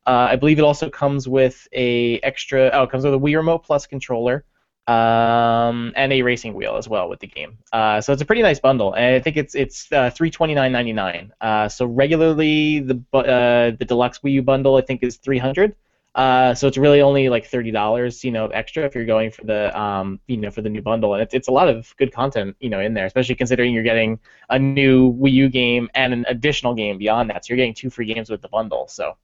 [0.05, 2.69] Uh, I believe it also comes with a extra.
[2.73, 4.43] Oh, it comes with a Wii Remote Plus controller.
[4.87, 7.57] um, and a racing wheel as well with the game.
[7.71, 10.55] Uh, so it's a pretty nice bundle, and I think it's it's uh, three twenty
[10.55, 11.31] nine ninety nine.
[11.39, 15.75] Uh, so regularly the the deluxe Wii U bundle I think is three hundred.
[16.15, 19.43] Uh, so it's really only like thirty dollars, you know, extra if you're going for
[19.45, 22.13] the um, you know, for the new bundle, and it's it's a lot of good
[22.13, 26.13] content, you know, in there, especially considering you're getting a new Wii U game and
[26.13, 27.45] an additional game beyond that.
[27.45, 28.87] So you're getting two free games with the bundle.
[28.87, 29.17] So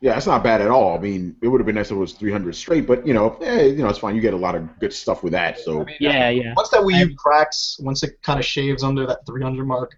[0.00, 0.96] Yeah, it's not bad at all.
[0.96, 3.36] I mean, it would have been nice if it was 300 straight, but you know,
[3.40, 4.16] eh, you know, it's fine.
[4.16, 5.60] You get a lot of good stuff with that.
[5.60, 6.54] So I mean, yeah, yeah.
[6.56, 9.96] Once that Wii U cracks, once it kind of shaves under that 300 mark,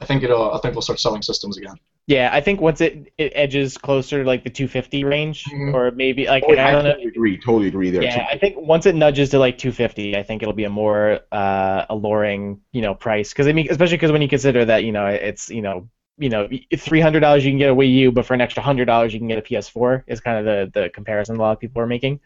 [0.00, 0.52] I think it'll.
[0.52, 1.76] I think we'll start selling systems again.
[2.08, 5.74] Yeah, I think once it, it edges closer to like the 250 range, Mhm.
[5.74, 6.92] or maybe like Oh, I don't know.
[6.92, 7.36] totally agree.
[7.38, 8.02] Totally agree there.
[8.02, 11.20] Yeah, I think once it nudges to like 250, I think it'll be a more
[11.30, 13.28] uh, alluring, you know, price.
[13.30, 15.86] Because I mean, especially because when you consider that, you know, it's you know,
[16.16, 16.48] you know,
[16.78, 19.12] three hundred dollars you can get a Wii U, but for an extra hundred dollars
[19.12, 21.82] you can get a PS4 is kind of the the comparison a lot of people
[21.82, 22.20] are making.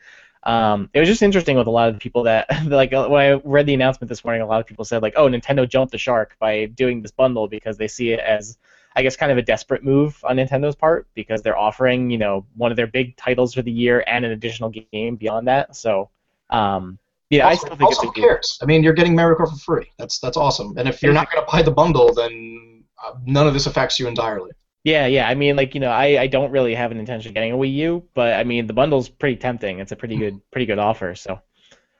[0.44, 3.20] Um, it was just interesting with a lot of the people that like uh, when
[3.20, 5.90] I read the announcement this morning, a lot of people said like, oh, Nintendo jumped
[5.90, 8.58] the shark by doing this bundle because they see it as
[8.94, 12.46] I guess kind of a desperate move on Nintendo's part because they're offering, you know,
[12.56, 15.74] one of their big titles for the year and an additional game beyond that.
[15.76, 16.10] So,
[16.50, 16.98] um,
[17.30, 18.20] yeah, I also, still think also, it's a who good.
[18.20, 18.58] cares?
[18.60, 19.90] I mean, you're getting Mario Kart for free.
[19.98, 20.76] That's that's awesome.
[20.76, 23.98] And if you're not going to buy the bundle, then uh, none of this affects
[23.98, 24.50] you entirely.
[24.84, 25.28] Yeah, yeah.
[25.28, 27.56] I mean, like you know, I, I don't really have an intention of getting a
[27.56, 29.78] Wii U, but I mean, the bundle's pretty tempting.
[29.78, 31.14] It's a pretty good pretty good offer.
[31.14, 31.40] So,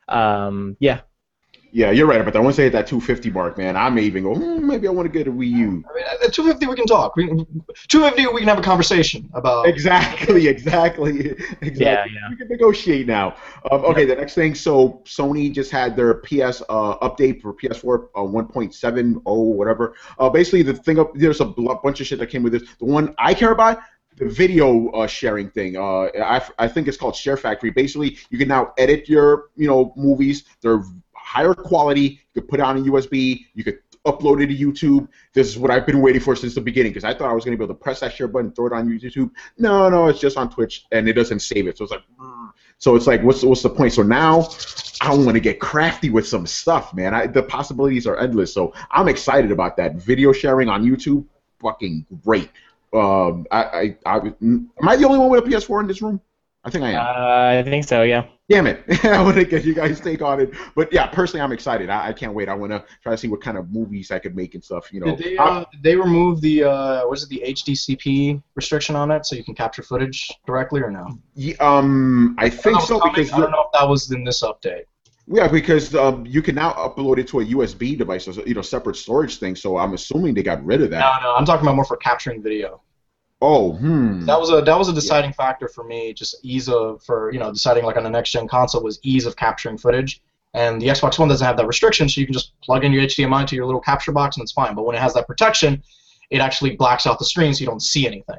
[0.09, 1.01] um, yeah,
[1.75, 2.43] Yeah, you're right about that.
[2.43, 5.11] Once they hit that 250 mark, man, I may even go, hmm, maybe I want
[5.11, 5.83] to get a Wii U.
[5.89, 7.17] I mean, at 250 we can talk.
[7.17, 7.29] We,
[7.89, 9.67] 250 we can have a conversation about.
[9.67, 11.31] Exactly, exactly,
[11.63, 11.73] exactly.
[11.83, 12.29] Yeah, yeah.
[12.29, 13.37] We can negotiate now.
[13.71, 14.55] Um, okay, the next thing.
[14.55, 19.95] So Sony just had their PS uh, update for PS4 uh, 1.70 whatever.
[20.19, 22.65] Uh, basically, the thing up there's a bunch of shit that came with this.
[22.81, 23.79] The one I care about.
[24.19, 27.71] The video uh, sharing thing, uh, I, I think it's called Share Factory.
[27.71, 30.45] Basically, you can now edit your, you know, movies.
[30.61, 30.85] They're
[31.33, 32.21] higher quality.
[32.35, 33.47] You could put it on a USB.
[33.55, 35.09] You could upload it to YouTube.
[35.33, 37.45] This is what I've been waiting for since the beginning because I thought I was
[37.45, 39.31] going to be able to press that share button, throw it on YouTube.
[39.59, 41.79] No, no, it's just on Twitch and it doesn't save it.
[41.79, 42.51] So it's like, mm.
[42.79, 43.93] so it's like, what's what's the point?
[43.93, 44.49] So now
[45.01, 47.15] I want to get crafty with some stuff, man.
[47.15, 48.53] I, the possibilities are endless.
[48.53, 49.95] So I'm excited about that.
[49.95, 51.25] Video sharing on YouTube,
[51.61, 52.51] fucking great.
[52.93, 56.21] Um, I, I, I, am I the only one with a PS4 in this room?
[56.65, 57.01] I think I am.
[57.01, 58.03] uh, I think so.
[58.03, 58.27] Yeah.
[58.53, 58.85] Damn it!
[59.05, 61.89] I want to get you guys' take on it, but yeah, personally, I'm excited.
[61.89, 62.51] I, I can't wait.
[62.51, 64.93] I want to try to see what kind of movies I could make and stuff.
[64.93, 68.95] You know, Did they, uh, did they remove the uh, was it the HDCP restriction
[68.95, 71.19] on it, so you can capture footage directly or no?
[71.35, 73.15] Ye- um, I think so coming.
[73.15, 74.85] because I don't know if that was in this update.
[75.27, 78.61] yeah, because um, you can now upload it to a USB device, or you know,
[78.61, 79.57] separate storage thing.
[79.57, 81.01] So I'm assuming they got rid of that.
[81.01, 82.83] No, no, I'm talking about more for capturing video.
[83.45, 84.25] Oh, hmm.
[84.25, 86.13] That was a that was a deciding factor for me.
[86.15, 89.27] Just ease of for you know deciding like on the next gen console was ease
[89.27, 90.23] of capturing footage.
[90.55, 93.03] And the Xbox One doesn't have that restriction, so you can just plug in your
[93.03, 94.77] HDMI to your little capture box and it's fine.
[94.77, 95.83] But when it has that protection,
[96.31, 98.39] it actually blacks out the screen so you don't see anything.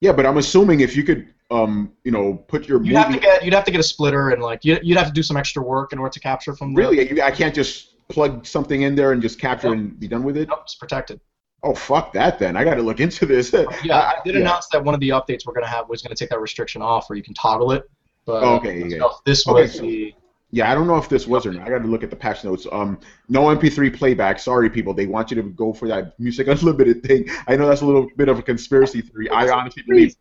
[0.00, 3.18] Yeah, but I'm assuming if you could, um, you know, put your You'd have to
[3.18, 5.36] get you'd have to get a splitter and like you you'd have to do some
[5.36, 9.10] extra work in order to capture from Really, I can't just plug something in there
[9.10, 9.78] and just capture Nope.
[9.78, 10.48] and be done with it.
[10.48, 11.20] Nope, it's protected.
[11.64, 12.56] Oh, fuck that then.
[12.56, 13.52] I got to look into this.
[13.52, 13.64] Yeah,
[13.98, 14.40] I did yeah.
[14.42, 17.08] announce that one of the updates we're gonna have was gonna take that restriction off,
[17.08, 17.88] where you can toggle it.
[18.26, 18.98] But okay, yeah.
[18.98, 20.14] so this Okay, was so- the
[20.50, 21.66] Yeah, I don't know if this was or not.
[21.66, 22.66] I got to look at the patch notes.
[22.70, 22.98] Um,
[23.28, 24.38] no MP3 playback.
[24.38, 24.94] Sorry, people.
[24.94, 27.28] They want you to go for that music unlimited thing.
[27.48, 29.28] I know that's a little bit of a conspiracy theory.
[29.30, 30.14] I honestly believe.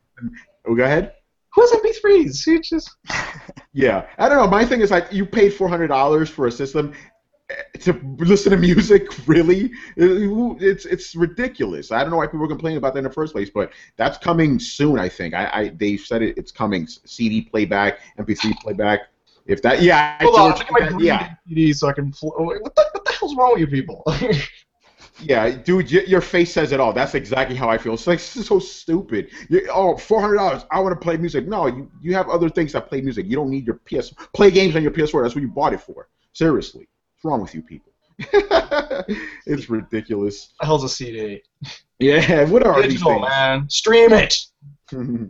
[0.67, 1.13] Oh, go ahead.
[1.53, 2.47] who's MP3s?
[2.47, 2.89] You just
[3.73, 4.47] Yeah, I don't know.
[4.47, 6.93] My thing is like, you paid four hundred dollars for a system
[7.81, 9.07] to listen to music.
[9.27, 11.91] Really, it's it's ridiculous.
[11.91, 14.17] I don't know why people are complaining about that in the first place, but that's
[14.17, 14.99] coming soon.
[14.99, 15.33] I think.
[15.33, 16.37] I, I they said it.
[16.37, 16.87] It's coming.
[16.87, 19.01] CD playback, MP3 playback.
[19.45, 21.35] If that, yeah, I hold on, George, look at my green yeah.
[21.47, 22.11] CD so I can.
[22.11, 24.03] Fl- what the what the hell's wrong with you people?
[25.19, 26.91] Yeah, dude, y- your face says it all.
[26.91, 27.93] That's exactly how I feel.
[27.93, 29.29] It's like this is so stupid.
[29.49, 30.65] You, oh, four hundred dollars.
[30.71, 31.47] I want to play music.
[31.47, 33.27] No, you, you have other things that play music.
[33.27, 34.11] You don't need your PS.
[34.33, 35.23] Play games on your PS4.
[35.23, 36.09] That's what you bought it for.
[36.33, 36.87] Seriously,
[37.23, 37.91] wrong with you people?
[39.45, 40.53] it's ridiculous.
[40.59, 41.41] the hell's a CD?
[41.99, 43.29] Yeah, what are these Digital things?
[43.29, 44.35] man, stream it.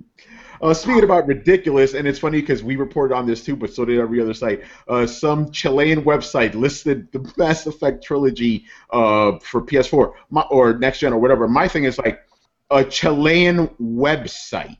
[0.61, 3.85] uh, speaking about ridiculous, and it's funny because we reported on this too, but so
[3.85, 4.63] did every other site.
[4.87, 10.99] Uh, some Chilean website listed the Mass Effect trilogy uh, for PS4 my, or next
[10.99, 11.47] gen or whatever.
[11.47, 12.19] My thing is like
[12.69, 14.77] a Chilean website.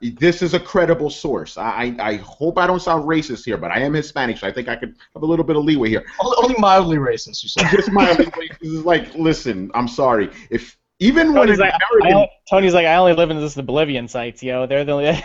[0.00, 1.58] This is a credible source.
[1.58, 4.52] I, I I hope I don't sound racist here, but I am Hispanic, so I
[4.52, 6.04] think I could have a little bit of leeway here.
[6.20, 7.42] Only only mildly racist.
[7.42, 7.70] You said.
[7.70, 8.30] Just my this
[8.62, 10.30] is like, listen, I'm sorry.
[10.50, 13.54] If even when Tony's an like, American I, Tony's like, I only live in this
[13.54, 14.66] the Bolivian sites, yo.
[14.66, 15.24] They're the only.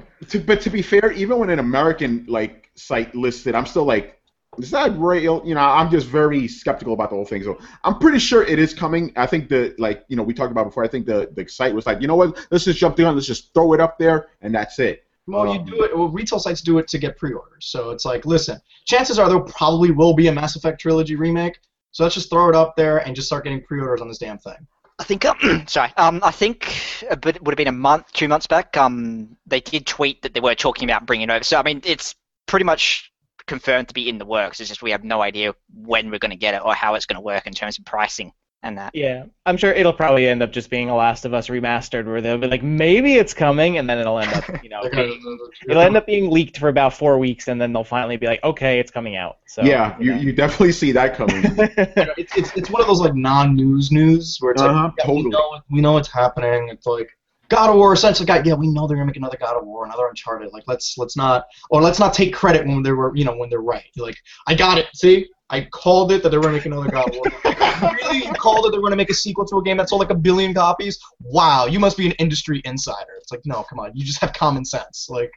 [0.28, 3.54] To, but to be fair, even when an American like site listed.
[3.54, 4.17] I'm still like,
[4.56, 5.42] is that real?
[5.44, 7.42] You know, I'm just very skeptical about the whole thing.
[7.42, 9.12] So I'm pretty sure it is coming.
[9.16, 10.84] I think the like you know we talked about before.
[10.84, 12.46] I think the the site was like, you know what?
[12.50, 13.14] Let's just jump the gun.
[13.14, 15.04] Let's just throw it up there, and that's it.
[15.26, 15.96] Well, you do it.
[15.96, 17.66] Well, retail sites do it to get pre-orders.
[17.66, 21.60] So it's like, listen, chances are there probably will be a Mass Effect trilogy remake.
[21.90, 24.38] So let's just throw it up there and just start getting pre-orders on this damn
[24.38, 24.66] thing.
[24.98, 28.26] I think, um, sorry, um, I think a it would have been a month, two
[28.26, 28.76] months back.
[28.76, 31.44] Um, they did tweet that they were talking about bringing it over.
[31.44, 32.14] So I mean, it's
[32.46, 33.12] pretty much
[33.48, 34.60] confirmed to be in the works.
[34.60, 37.06] It's just we have no idea when we're going to get it or how it's
[37.06, 38.32] going to work in terms of pricing
[38.62, 38.92] and that.
[38.94, 42.20] Yeah, I'm sure it'll probably end up just being a Last of Us remastered, where
[42.20, 45.20] they'll be like, maybe it's coming, and then it'll end up, you know, being,
[45.68, 48.42] it'll end up being leaked for about four weeks, and then they'll finally be like,
[48.42, 49.38] okay, it's coming out.
[49.46, 50.20] So yeah, you, know.
[50.20, 51.42] you definitely see that coming.
[52.16, 55.24] it's, it's, it's one of those like non-news news where it's Uh-huh, like yeah, totally.
[55.24, 56.68] we know we know it's happening.
[56.68, 57.16] It's like
[57.48, 59.66] God of War sense of God, yeah we know they're gonna make another God of
[59.66, 63.14] War another Uncharted like let's let's not or let's not take credit when they were
[63.16, 65.28] you know when they're right You're like I got it see?
[65.50, 67.24] I called it that they're gonna make another God of War.
[67.80, 68.24] Really?
[68.24, 70.14] You called it they're gonna make a sequel to a game that sold like a
[70.14, 70.98] billion copies?
[71.20, 73.12] Wow you must be an industry insider.
[73.18, 75.32] It's like no come on you just have common sense like.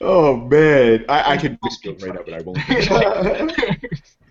[0.00, 2.58] Oh man, I, I could just go right up, but I won't.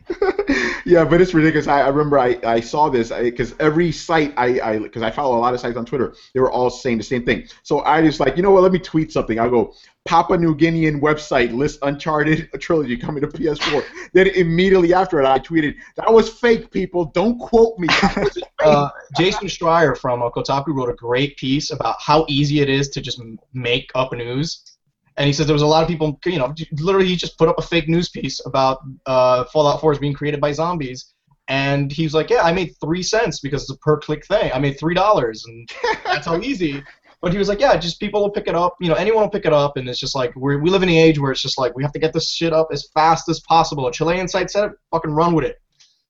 [0.86, 1.68] yeah, but it's ridiculous.
[1.68, 5.38] I, I remember I, I saw this because every site I I because I follow
[5.38, 7.48] a lot of sites on Twitter, they were all saying the same thing.
[7.64, 8.64] So I just like you know what?
[8.64, 9.40] Let me tweet something.
[9.40, 9.74] I'll go
[10.06, 13.84] Papua New Guinean website lists Uncharted trilogy coming to PS4.
[14.14, 16.72] then immediately after it, I tweeted that was fake.
[16.72, 17.88] People, don't quote me.
[17.88, 22.62] That was fake." uh, Jason Schreier from Kotaku wrote a great piece about how easy
[22.62, 23.22] it is to just
[23.54, 24.73] make up news.
[25.18, 27.48] And he says there was a lot of people, you know, literally he just put
[27.48, 31.14] up a fake news piece about uh, Fallout 4 is being created by zombies.
[31.48, 34.52] And he was like, yeah, I made three cents because it's a per click thing.
[34.54, 35.70] I made three dollars, and
[36.06, 36.82] that's how easy.
[37.22, 38.78] But he was like, yeah, just people will pick it up.
[38.80, 40.88] You know, anyone will pick it up, and it's just like we we live in
[40.88, 43.28] the age where it's just like we have to get this shit up as fast
[43.28, 43.88] as possible.
[43.88, 45.58] A Chilean site said it, fucking run with it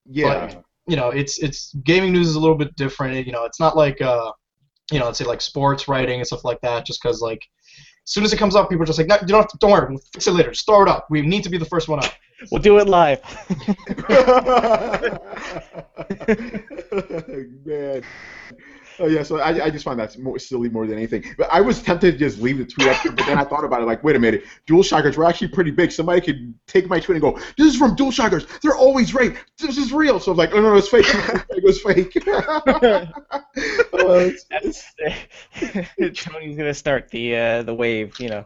[0.10, 0.54] yeah.
[0.88, 3.26] you know, it's it's gaming news is a little bit different.
[3.26, 4.32] You know, it's not like uh,
[4.92, 6.86] you know, let's say like sports writing and stuff like that.
[6.86, 7.42] Just because like,
[8.06, 9.58] as soon as it comes up, people are just like, no, you don't have to,
[9.60, 10.52] don't worry, we'll fix it later.
[10.52, 11.08] Just throw it up.
[11.10, 12.12] We need to be the first one up.
[12.52, 13.22] we'll do it live.
[17.66, 18.04] Man.
[19.00, 21.24] Oh yeah, so I, I just find that more silly more than anything.
[21.38, 23.82] But I was tempted to just leave the tweet up, but then I thought about
[23.82, 23.86] it.
[23.86, 25.92] Like, wait a minute, DualShockers were actually pretty big.
[25.92, 28.48] Somebody could take my tweet and go, "This is from DualShockers.
[28.62, 29.36] They're always right.
[29.58, 31.06] This is real." So I'm like, "Oh no, it's fake.
[31.50, 32.14] It was fake."
[33.96, 34.94] Oh, it's- That's,
[36.24, 38.46] Tony's gonna start the uh, the wave, you know.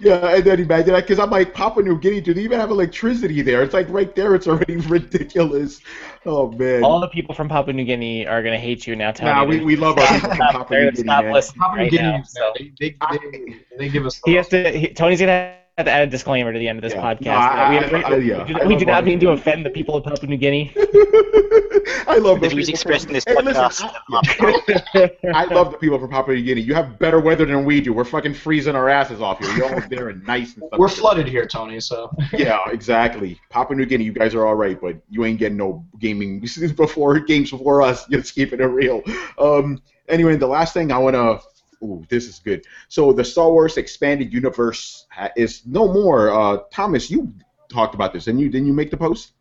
[0.00, 2.70] Yeah, and then imagine that because I'm like, Papua New Guinea, do they even have
[2.70, 3.62] electricity there?
[3.62, 4.34] It's like right there.
[4.34, 5.80] It's already ridiculous.
[6.24, 6.84] Oh man.
[6.84, 9.30] All the people from Papua New Guinea are gonna hate you now, Tony.
[9.30, 11.32] Nah, we, we love our people from Papua New Guinea, stop man.
[11.32, 12.22] listening Probably right getting now.
[12.22, 14.20] So They, they, they, they give us.
[14.24, 14.70] he has to.
[14.70, 17.02] He, Tony's gonna have to add a disclaimer to the end of this Yeah.
[17.02, 17.24] podcast.
[17.24, 18.44] No, I- we, I- we- yeah.
[18.44, 20.72] we do, we do not mean to offend the people of Papua New Guinea.
[20.76, 25.34] I love The those views people expressed from- in this Hey, listen, podcast.
[25.34, 26.60] I love the people from Papua New Guinea.
[26.62, 27.92] You have better weather than we do.
[27.92, 29.54] We're fucking freezing our asses off here.
[29.56, 30.78] You're all there and nice and stuff.
[30.80, 31.78] We're flooded here, Tony.
[31.80, 33.40] So Yeah, exactly.
[33.50, 36.40] Papua New Guinea, you guys are all right, but you ain't getting no gaming
[36.76, 38.06] before games before us.
[38.06, 39.02] Just keeping it real.
[39.38, 39.80] Um.
[40.08, 41.38] Anyway, the last thing I wanna.
[41.82, 42.64] Ooh, this is good.
[42.88, 45.06] So the Star Wars expanded universe
[45.36, 46.30] is no more.
[46.30, 47.32] Uh, Thomas, you
[47.68, 49.32] talked about this, and you didn't you make the post?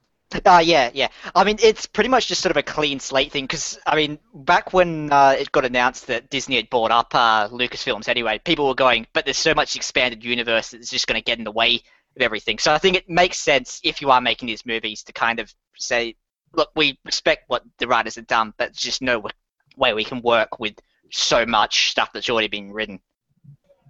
[0.46, 1.08] Uh, yeah, yeah.
[1.36, 4.20] I mean, it's pretty much just sort of a clean slate thing because, I mean,
[4.34, 8.68] back when uh, it got announced that Disney had bought up uh, Lucasfilms anyway, people
[8.68, 11.46] were going, but there's so much expanded universe that it's just going to get in
[11.46, 11.82] the way
[12.18, 12.60] of everything.
[12.60, 15.54] So I think it makes sense if you are making these movies to kind of
[15.78, 16.18] say,
[16.54, 19.26] look, we respect what the writers have done, but just no
[19.78, 20.76] way we can work with
[21.12, 23.00] so much stuff that's already been written.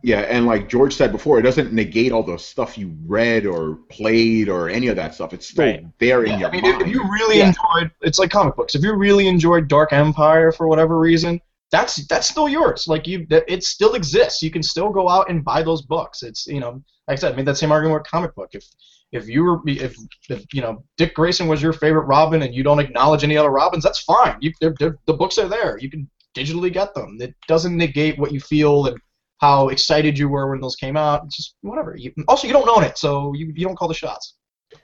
[0.03, 3.77] Yeah, and like George said before, it doesn't negate all the stuff you read or
[3.89, 5.33] played or any of that stuff.
[5.33, 5.85] It's still Right.
[5.99, 6.81] there in Yeah, your I mean, mind.
[6.81, 7.47] if, if you really Yeah.
[7.47, 8.75] enjoyed, it's like comic books.
[8.75, 11.41] If you really enjoyed Dark Empire for whatever reason,
[11.71, 12.87] that's that's still yours.
[12.87, 14.41] Like you, it still exists.
[14.41, 16.21] You can still go out and buy those books.
[16.23, 18.51] It's you know, like I said, I made that same argument with comic book.
[18.53, 18.65] If
[19.11, 19.95] if you were if,
[20.29, 23.49] if you know Dick Grayson was your favorite Robin and you don't acknowledge any other
[23.49, 24.37] Robins, that's fine.
[24.41, 25.77] You they're, they're, the books are there.
[25.79, 27.17] You can digitally get them.
[27.19, 28.97] It doesn't negate what you feel and
[29.39, 31.23] how excited you were when those came out.
[31.25, 31.95] It's just whatever.
[31.95, 34.35] You, also, you don't own it, so you, you don't call the shots.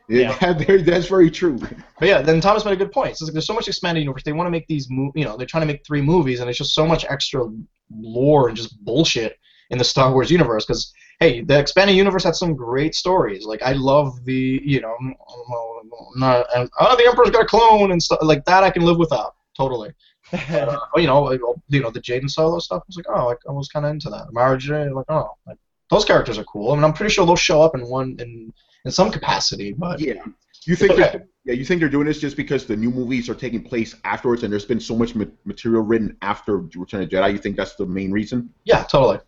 [0.07, 1.57] Yeah, there- that's very true.
[1.99, 3.11] But yeah, then Thomas made a good point.
[3.11, 4.23] It's like there's so much expanded universe.
[4.23, 6.49] They want to make these, mo- you know, they're trying to make three movies, and
[6.49, 7.49] it's just so much extra
[7.91, 9.37] lore and just bullshit
[9.69, 10.65] in the Star Wars universe.
[10.65, 13.45] Because hey, the expanded universe had some great stories.
[13.45, 14.95] Like I love the, you know,
[16.15, 16.45] not,
[16.79, 18.63] oh, the Emperor's got a clone and stuff like that.
[18.63, 19.91] I can live without totally.
[20.49, 22.81] But, uh, you know, like, you know, the Jacen Solo stuff.
[22.81, 24.27] I was like, oh, like, I was kind of into that.
[24.31, 25.57] Mara Jade, like, oh, like,
[25.91, 26.71] those characters are cool.
[26.71, 28.51] I mean, I'm pretty sure they'll show up in one in
[28.85, 30.23] in some capacity, but Yeah.
[30.65, 31.01] You think Okay.
[31.11, 33.95] they're- yeah, you think they're doing this just because the new movies are taking place
[34.05, 37.31] afterwards and there's been so much ma- material written after Return of Jedi?
[37.33, 38.49] You think that's the main reason?
[38.65, 39.19] yeah, totally.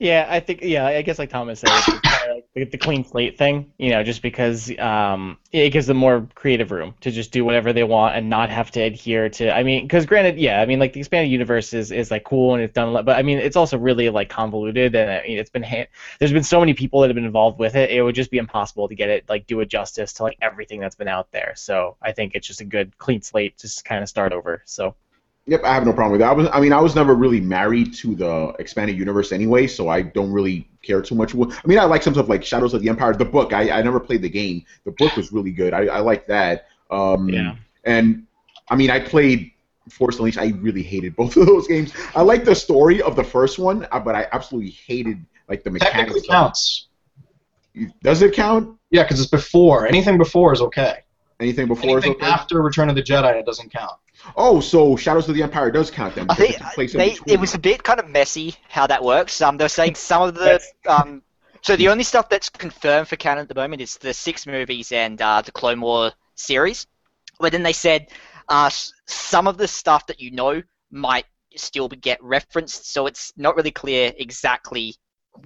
[0.00, 3.36] Yeah, I think yeah, I guess like Thomas said, it's kinda like the, clean slate
[3.36, 3.70] thing.
[3.76, 7.74] You know, just because um, it gives them more creative room to just do whatever
[7.74, 9.54] they want and not have to adhere to.
[9.54, 12.54] I mean, because granted, yeah, I mean like the expanded universe is, is like cool
[12.54, 15.22] and it's done, a lot, but I mean it's also really like convoluted and I
[15.22, 15.86] mean it's been ha-
[16.18, 17.90] there's been so many people that have been involved with it.
[17.90, 20.80] It would just be impossible to get it like do it justice to like everything
[20.80, 21.52] that's been out there.
[21.56, 24.62] So I think it's just a good clean slate, just kind of start over.
[24.64, 24.94] So.
[25.46, 26.30] Yep, I have no problem with that.
[26.30, 29.88] I was, I mean, I was never really married to the expanded universe anyway, so
[29.88, 31.34] I don't really care too much.
[31.34, 33.52] I mean, I like some stuff like Shadows of the Empire, the book.
[33.52, 34.64] I, I never played the game.
[34.84, 35.72] The book was really good.
[35.72, 36.68] I, I like that.
[36.90, 37.56] Um, Yeah.
[37.84, 38.26] And
[38.68, 39.52] I mean, I played
[39.88, 40.38] Force Unleashed.
[40.38, 41.92] I really hated both of those games.
[42.14, 45.70] I like the story of the first one, uh, but I absolutely hated like the
[45.70, 45.96] mechanics.
[45.96, 46.86] Technically counts.
[48.02, 48.78] Does it count?
[48.90, 49.86] Yeah, because it's before.
[49.86, 51.04] Anything before is okay.
[51.38, 52.26] Anything before is okay?
[52.26, 53.96] after Return of the Jedi, it doesn't count.
[54.36, 56.26] Oh, so Shadows of the Empire does count then.
[56.28, 59.40] I think it place they, it was a bit kind of messy how that works.
[59.40, 61.22] Um, they're saying some of the um,
[61.62, 64.92] so the only stuff that's confirmed for canon at the moment is the six movies
[64.92, 66.86] and uh, the Clone War series.
[67.38, 68.08] But then they said
[68.48, 68.70] uh,
[69.06, 73.56] some of the stuff that you know might still be- get referenced, so it's not
[73.56, 74.94] really clear exactly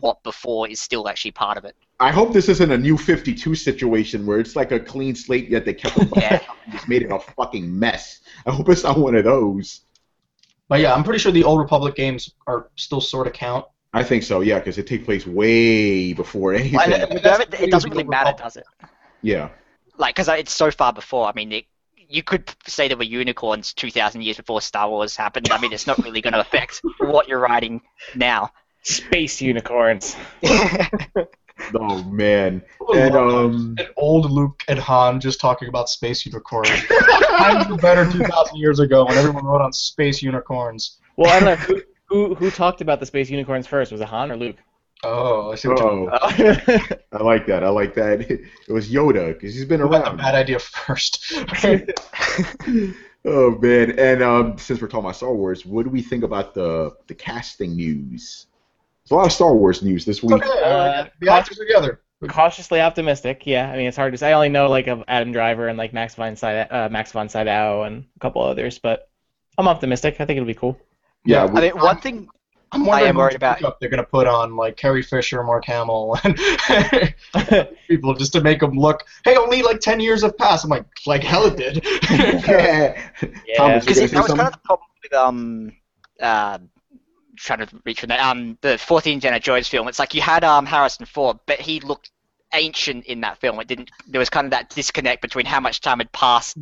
[0.00, 1.74] what before is still actually part of it.
[2.00, 5.64] I hope this isn't a new 52 situation where it's like a clean slate yet
[5.64, 6.40] they kept the Yeah.
[6.72, 8.20] just made it a fucking mess.
[8.46, 9.82] I hope it's not one of those.
[10.68, 13.66] But yeah, I'm pretty sure the Old Republic games are still sort of count.
[13.92, 16.74] I think so, yeah, because it takes place way before anything.
[16.74, 17.04] Well, Yeah,
[17.42, 18.42] it, it doesn't really matter, Republic.
[18.44, 18.64] does it?
[19.22, 19.50] yeah.
[19.98, 21.28] Like, because it's so far before.
[21.28, 21.66] I mean, it,
[22.08, 25.48] you could say there were unicorns 2,000 years before Star Wars happened.
[25.52, 27.82] I mean, it's not really going to affect what you're writing
[28.16, 28.50] now.
[28.84, 30.16] Space unicorns.
[31.72, 32.62] Oh man.
[32.94, 36.68] And um And old Luke and Han just talking about space unicorns.
[37.38, 40.98] Times were better 2,000 years ago when everyone wrote on space unicorns.
[41.16, 43.92] Well, I don't know who, who who talked about the space unicorns first.
[43.92, 44.56] Was it Han or Luke?
[45.04, 47.62] Oh, I see what you're oh, I like that.
[47.62, 48.22] I like that.
[48.22, 50.16] It was Yoda because he's been Who had the around.
[50.18, 51.32] bad idea first?
[53.26, 53.98] Oh man.
[53.98, 57.14] And um since we're talking about Star Wars, what do we think about the the
[57.14, 58.46] casting news?
[59.04, 60.32] There's a lot of Star Wars news this week.
[60.42, 60.62] okay.
[60.64, 62.00] Uh, the actors together.
[62.26, 63.42] Cautiously optimistic.
[63.46, 64.30] Yeah, I mean it's hard to say.
[64.30, 67.28] I only know like of Adam Driver and like Max von Sydow, uh, Max von
[67.28, 69.10] Sydow and a couple others, but
[69.58, 70.14] I'm optimistic.
[70.20, 70.78] I think it'll be cool.
[71.26, 72.28] Yeah, I mean, one thing.
[72.72, 76.16] I'm wondering I am worried about they're gonna put on like Carrie Fisher, Mark Hamill,
[76.24, 76.36] and
[77.88, 79.04] people just to make them look.
[79.24, 80.64] Hey, only like ten years have passed.
[80.64, 81.84] I'm like, like hell it did.
[82.10, 83.10] yeah.
[83.46, 83.56] Yeah.
[83.56, 84.36] Thomas, you Because gonna that was something?
[84.36, 85.72] kind of the problem with um,
[86.20, 86.58] uh,
[87.36, 89.88] trying to reach from that um, the 14 Indiana Jones film.
[89.88, 92.10] It's like you had um Harrison Ford, but he looked
[92.52, 93.58] ancient in that film.
[93.60, 93.90] It didn't.
[94.08, 96.56] There was kind of that disconnect between how much time had passed,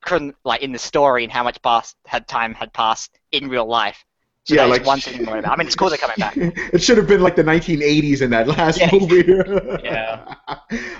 [0.00, 3.66] chron- like in the story, and how much past had time had passed in real
[3.66, 4.04] life.
[4.44, 5.22] So Yeah, that was like- one thing.
[5.22, 5.46] About.
[5.46, 6.34] I mean, it's cool they're coming back.
[6.36, 8.90] it should have been like the 1980s in that last Yeah.
[8.92, 9.22] movie.
[9.84, 10.34] Yeah.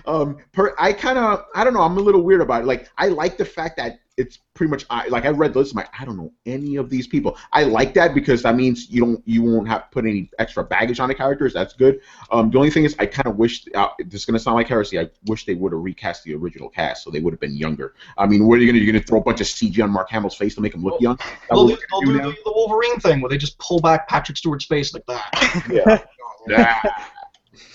[0.07, 1.83] um, per, I kind of, I don't know.
[1.83, 2.66] I'm a little weird about it.
[2.66, 5.73] Like, I like the fact that it's pretty much, I like I read the list.
[5.73, 7.39] I'm like, I don't know any of these people.
[7.53, 10.63] I like that because that means you don't, you won't have to put any extra
[10.63, 11.55] baggage on the characters.
[11.55, 12.01] That's good.
[12.31, 13.65] Um, the only thing is, I kind of wish.
[13.75, 14.99] Uh, this is gonna sound like heresy.
[14.99, 17.95] I wish they would have recast the original cast so they would have been younger.
[18.19, 18.79] I mean, what are you gonna?
[18.79, 21.01] You're gonna throw a bunch of CG on Mark Hamill's face to make him look
[21.01, 21.17] young?
[21.17, 24.09] That they'll, do, they'll we're do the, the Wolverine thing where they just pull back
[24.09, 25.65] Patrick Stewart's face like that.
[25.69, 25.97] do?
[26.49, 26.83] Yeah.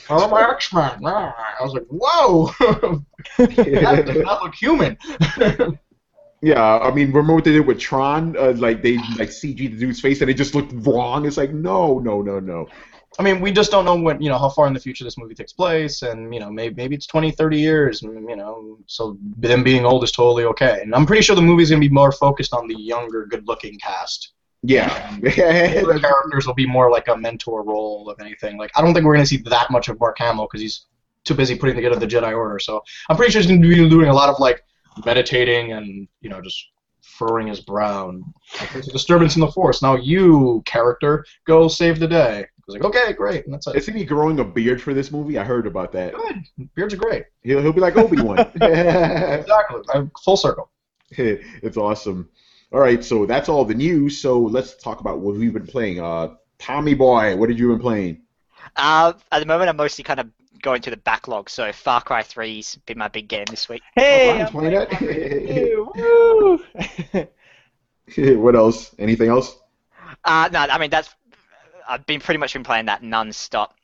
[0.10, 1.06] Oh, my X-Men.
[1.06, 2.48] I was like, whoa,
[3.38, 4.98] that does not look human.
[6.42, 8.38] Yeah, I mean, remember what they did with Tron?
[8.38, 11.26] Uh, like they like CG the dude's face and it just looked wrong.
[11.26, 12.68] It's like no, no, no, no.
[13.20, 15.18] I mean, we just don't know what you know how far in the future this
[15.18, 18.78] movie takes place, and you know maybe maybe it's 20, 30 years, and, you know,
[18.86, 20.82] so them being old is totally okay.
[20.84, 24.34] And I'm pretty sure the movie's gonna be more focused on the younger, good-looking cast.
[24.62, 28.58] Yeah, The characters will be more like a mentor role of anything.
[28.58, 30.86] Like I don't think we're gonna see that much of Mark Hamill because he's
[31.24, 32.60] too busy putting together the Jedi Order.
[32.60, 34.64] So I'm pretty sure he's gonna be doing a lot of like
[35.06, 36.68] meditating and you know just
[37.02, 38.10] furrowing his brow.
[38.10, 38.24] And,
[38.60, 39.82] like, there's a disturbance in the Force.
[39.82, 42.40] Now you character go save the day.
[42.42, 43.78] I was like, okay, great, and that's it.
[43.78, 45.38] Isn't he growing a beard for this movie?
[45.38, 46.14] I heard about that.
[46.14, 46.44] Good.
[46.76, 47.24] Beards are great.
[47.44, 48.40] He'll, he'll be like Obi Wan.
[48.62, 49.82] Exactly.
[49.94, 50.70] I'm full circle.
[51.12, 52.30] it's awesome.
[52.74, 54.18] All right, so that's all the news.
[54.18, 56.02] So let's talk about what we've been playing.
[56.02, 58.24] Uh, Tommy Boy, what have you been playing?
[58.76, 60.28] Uh, at the moment, I'm mostly kind of
[60.62, 61.50] going to the backlog.
[61.50, 63.82] So Far Cry 3's been my big game this week.
[63.96, 64.94] Hey, Brian's playing that?
[64.94, 66.60] Hey, woo!
[68.42, 68.96] what else?
[69.00, 69.58] Anything else?
[70.24, 71.14] Uh, no, I mean that's
[71.88, 73.76] I've been pretty much been playing that non-stop.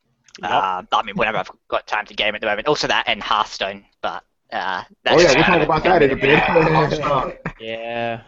[0.42, 0.52] Yep.
[0.52, 2.68] Uh, I mean, whenever I've got time to game at the moment.
[2.68, 6.16] Also that and Hearthstone, but uh, that's Oh yeah, we'll talk about that in a
[6.16, 6.30] bit.
[6.30, 7.32] Yeah.
[7.60, 8.22] Yeah.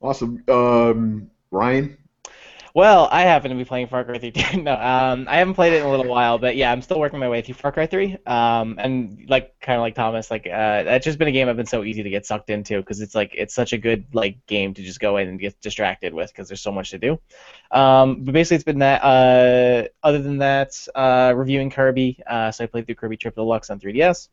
[0.00, 0.42] awesome.
[0.48, 1.98] Um, Ryan.
[2.78, 4.62] Well, I happen to be playing Far Cry 3.
[4.62, 7.18] no, um, I haven't played it in a little while, but yeah, I'm still working
[7.18, 8.18] my way through Far Cry 3.
[8.24, 11.56] Um, and like kind of like Thomas, like uh, that's just been a game I've
[11.56, 14.46] been so easy to get sucked into because it's like it's such a good like
[14.46, 17.18] game to just go in and get distracted with because there's so much to do.
[17.72, 19.02] Um, but basically, it's been that.
[19.02, 22.20] Uh, other than that, uh, reviewing Kirby.
[22.28, 24.28] Uh, so I played through Kirby Triple Deluxe on 3DS.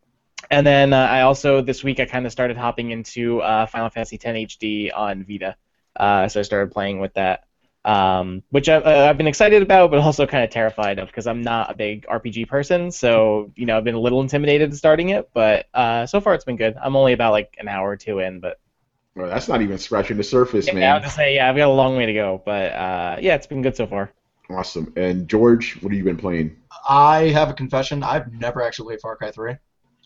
[0.51, 3.89] And then uh, I also this week I kind of started hopping into uh, Final
[3.89, 5.55] Fantasy X HD on Vita.
[5.95, 7.44] Uh, so I started playing with that
[7.85, 11.27] um, which I, uh, I've been excited about, but also kind of terrified of because
[11.27, 12.91] I'm not a big RPG person.
[12.91, 16.45] So you know, I've been a little intimidated starting it, but uh, so far it's
[16.45, 16.75] been good.
[16.81, 18.59] I'm only about like an hour or two in, but
[19.15, 20.95] Well, that's not even scratching the surface, yeah, I man.
[20.95, 23.47] was to say yeah, I've got a long way to go, but uh, yeah, it's
[23.47, 24.13] been good so far.
[24.49, 24.91] Awesome.
[24.95, 26.57] And George, what have you been playing?
[26.87, 28.03] I have a confession.
[28.03, 29.57] I've never actually played Far Cry 3.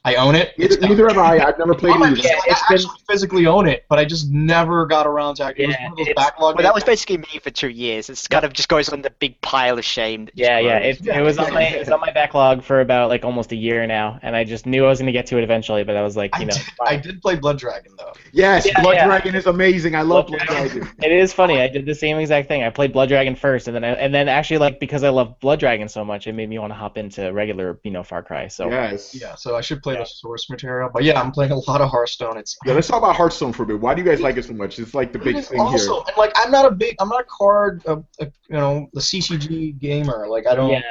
[0.06, 0.58] I own it.
[0.58, 1.40] Neither, neither have I.
[1.48, 2.00] I've never played it.
[2.00, 2.26] list.
[2.26, 2.34] either.
[2.36, 5.56] I it's been- actually physically own it, but I just never got around to it.
[5.58, 6.56] It was one of those it's- backlog.
[6.56, 8.10] Well, that was basically me for two years.
[8.10, 10.30] It's kind of just goes on the big pile of shame.
[10.34, 11.02] Yeah, yeah, grows.
[11.02, 13.56] it, it was on my it was on my backlog for about like almost a
[13.56, 16.02] year now, and I just knew I was gonna get to it eventually, but I
[16.02, 18.14] was like, I you know, did, I did play Blood Dragon though.
[18.32, 19.06] Yes, Yeah, Blood yeah.
[19.06, 19.96] Dragon is amazing.
[19.96, 20.90] I love Blood Blood Dragon.
[21.04, 21.60] It is funny.
[21.62, 22.64] I did the same exact thing.
[22.64, 25.40] I played Blood Dragon first, and then I, and then actually like because I love
[25.40, 28.24] Blood Dragon so much, it made me want to hop into regular, you know, Far
[28.24, 28.48] Cry.
[28.48, 29.14] So Yes.
[29.20, 30.90] Yeah, so I should play the source material.
[30.94, 32.38] But yeah, I'm playing a lot of Hearthstone.
[32.38, 33.80] It's Yeah, let's talk about Hearthstone for a bit.
[33.80, 34.78] Why do you guys like it so much?
[34.80, 36.04] It's like the big It is thing also, here.
[36.08, 39.02] and like I'm not a big, I'm not a card, uh, uh, you know, the
[39.02, 40.28] CCG gamer.
[40.28, 40.70] Like I don't.
[40.72, 40.82] yeah,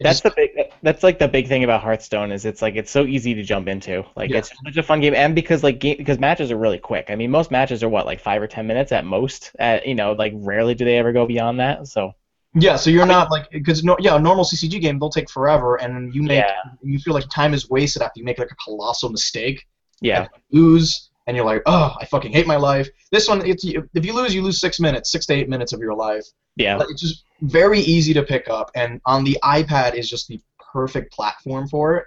[0.00, 0.50] that's the big.
[0.82, 3.68] That's like the big thing about Hearthstone is it's like it's so easy to jump
[3.68, 4.04] into.
[4.16, 4.38] Like Yeah.
[4.38, 7.10] it's such a fun game, and because like game, because matches are really quick.
[7.10, 9.52] I mean, most matches are what like five or ten minutes at most.
[9.58, 11.86] At you know, like rarely do they ever go beyond that.
[11.86, 12.14] So
[12.54, 15.76] Yeah, so you're not like because no, yeah, a normal CCG game they'll take forever,
[15.76, 18.56] and you make yeah, you feel like time is wasted after you make like a
[18.56, 19.66] colossal mistake.
[20.00, 22.88] yeah, lose and you're like, oh, I fucking hate my life.
[23.12, 25.78] This one, it's, if you lose, you lose six minutes, six to eight minutes of
[25.78, 26.24] your life.
[26.56, 26.76] yeah.
[26.76, 30.40] But It's just very easy to pick up, and on the iPad is just the
[30.72, 32.06] perfect platform for it.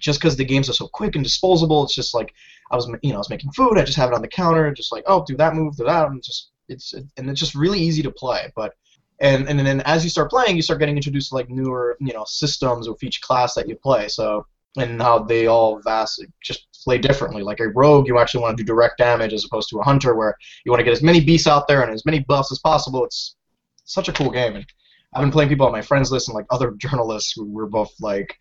[0.00, 2.32] Just because the games are so quick and disposable, it's just like
[2.70, 4.72] I was, you know, I was making food, I just have it on the counter,
[4.72, 7.80] just like, oh, do that move, do that, and just it's and it's just really
[7.80, 8.50] easy to play.
[8.56, 8.74] But
[9.20, 12.12] and and then as you start playing, you start getting introduced to like newer, you
[12.12, 14.08] know, systems with each class that you play.
[14.08, 14.46] So
[14.76, 17.42] and how they all vastly just play differently.
[17.42, 20.14] Like a rogue, you actually want to do direct damage as opposed to a hunter,
[20.14, 22.58] where you want to get as many beasts out there and as many buffs as
[22.58, 23.04] possible.
[23.04, 23.36] It's
[23.84, 24.56] such a cool game.
[24.56, 24.66] And
[25.14, 27.92] I've been playing people on my friends list and like other journalists who were both
[28.00, 28.36] like,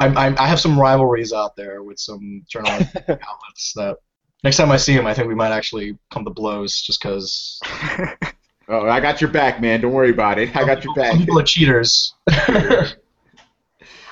[0.00, 3.96] I, I, I have some rivalries out there with some journalistic outlets that
[4.44, 7.60] next time I see them, I think we might actually come to blows just because
[8.72, 9.82] Oh, I got your back, man.
[9.82, 10.56] Don't worry about it.
[10.56, 11.18] I got your back.
[11.18, 12.14] people are cheaters.
[12.30, 12.94] I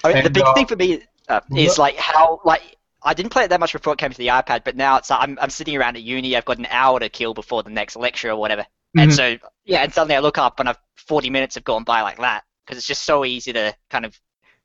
[0.05, 1.01] mean, the big uh, thing for me
[1.31, 4.19] uh, is like how like I didn't play it that much before it came to
[4.19, 6.37] the iPad, but now it's like I'm I'm sitting around at uni.
[6.37, 8.67] I've got an hour to kill before the next lecture or whatever,
[8.99, 9.17] and Mhm.
[9.17, 12.19] so yeah, and suddenly I look up and I've 40 minutes have gone by like
[12.19, 14.19] that because it's just so easy to kind of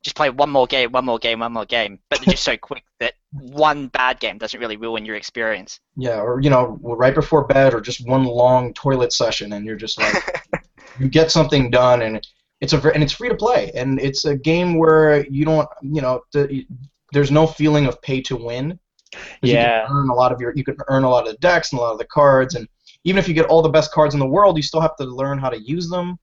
[0.04, 2.58] just play one more game, one more game, one more game, but they're just so
[2.58, 5.80] quick that one bad game doesn't really ruin your experience.
[5.96, 9.76] Yeah, or you know, right before bed, or just one long toilet session, and you're
[9.76, 10.46] just like,
[11.00, 12.26] you get something done, and
[12.62, 16.02] it's a and it's free to play, and it's a game where you don't, you
[16.02, 16.66] know, the,
[17.12, 18.80] there's no feeling of pay to win.
[19.42, 19.82] Yeah.
[19.82, 21.72] You can earn a lot of your, you can earn a lot of the decks
[21.72, 22.68] and a lot of the cards, and
[23.04, 25.06] even if you get all the best cards in the world, you still have to
[25.06, 26.18] learn how to use them,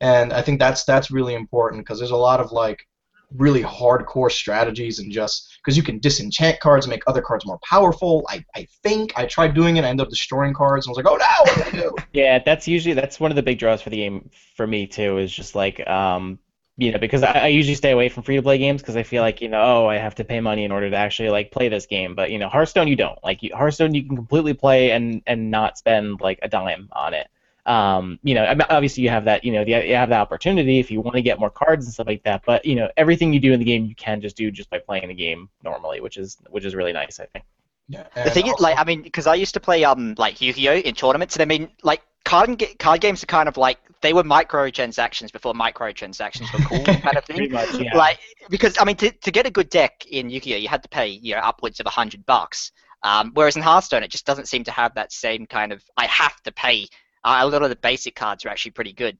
[0.00, 2.86] and I think that's that's really important because there's a lot of like
[3.34, 7.58] really hardcore strategies and just because you can disenchant cards and make other cards more
[7.64, 8.24] powerful.
[8.28, 9.84] I, I think I tried doing it.
[9.84, 11.96] I ended up destroying cards and I was like, oh no, what did I do?
[12.12, 15.18] Yeah, that's usually that's one of the big draws for the game for me too.
[15.18, 16.38] Is just like um,
[16.78, 19.02] you know, because I, I usually stay away from free to play games because I
[19.02, 21.50] feel like you know, oh, I have to pay money in order to actually like
[21.50, 22.14] play this game.
[22.14, 23.18] But you know, Hearthstone you don't.
[23.24, 27.14] Like you, Hearthstone you can completely play and and not spend like a dime on
[27.14, 27.28] it.
[27.66, 30.90] Um, you know, obviously you have that, you know, the, you have that opportunity if
[30.90, 32.42] you want to get more cards and stuff like that.
[32.46, 34.78] But you know, everything you do in the game you can just do just by
[34.78, 37.44] playing the game normally, which is which is really nice, I think.
[37.88, 40.40] Yeah, The and thing is, like, I mean, because I used to play um like
[40.40, 43.78] Yu-Gi-Oh in tournaments, and I mean, like, card and card games are kind of like
[44.00, 47.52] they were microtransactions before microtransactions were cool, kind of Pretty thing.
[47.52, 47.96] much, yeah.
[47.96, 48.18] Like,
[48.50, 51.08] because I mean, to, to get a good deck in Yu-Gi-Oh, you had to pay
[51.08, 52.72] you know upwards of a hundred bucks.
[53.02, 56.06] Um, whereas in Hearthstone, it just doesn't seem to have that same kind of I
[56.06, 56.86] have to pay.
[57.26, 59.18] A lot of the basic cards are actually pretty good.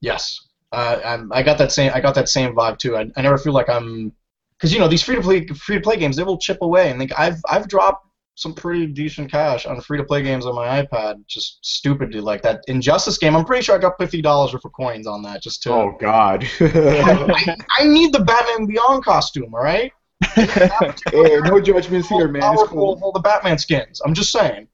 [0.00, 0.40] Yes,
[0.72, 1.90] uh, I'm, got that same.
[1.94, 2.96] I got that same vibe too.
[2.96, 4.12] I, I never feel like I'm,
[4.56, 6.90] because you know these free to play free to play games they will chip away,
[6.90, 8.06] and like I've I've dropped
[8.36, 12.42] some pretty decent cash on free to play games on my iPad, just stupidly like
[12.42, 13.36] that Injustice game.
[13.36, 15.72] I'm pretty sure I got fifty dollars worth of coins on that just to.
[15.72, 16.44] Oh God.
[16.60, 19.92] I, I need the Batman Beyond costume, all right?
[20.34, 22.36] hey, no judgments here, man.
[22.36, 22.92] It's Powerful cool.
[22.94, 24.00] of all the Batman skins.
[24.04, 24.68] I'm just saying.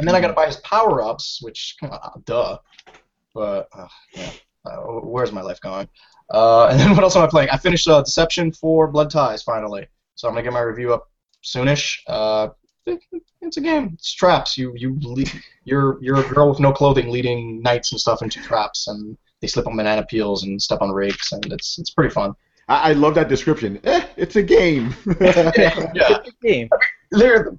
[0.00, 2.58] And then I gotta buy his power ups, which, uh, duh.
[3.34, 4.30] But uh, yeah,
[4.64, 5.88] uh, where's my life going?
[6.30, 7.50] Uh, and then what else am I playing?
[7.50, 11.08] I finished uh, Deception IV: Blood Ties finally, so I'm gonna get my review up
[11.44, 11.98] soonish.
[12.06, 12.48] Uh,
[12.86, 13.00] it-
[13.42, 13.90] it's a game.
[13.94, 14.58] It's traps.
[14.58, 15.30] You you lead,
[15.64, 19.46] you're you're a girl with no clothing leading knights and stuff into traps, and they
[19.46, 22.34] slip on banana peels and step on rakes, and it's it's pretty fun.
[22.68, 23.80] I, I love that description.
[23.84, 24.94] Eh, it's a game.
[25.20, 25.50] yeah.
[25.50, 25.88] game.
[25.88, 26.68] they're they're a game.
[27.10, 27.58] Don't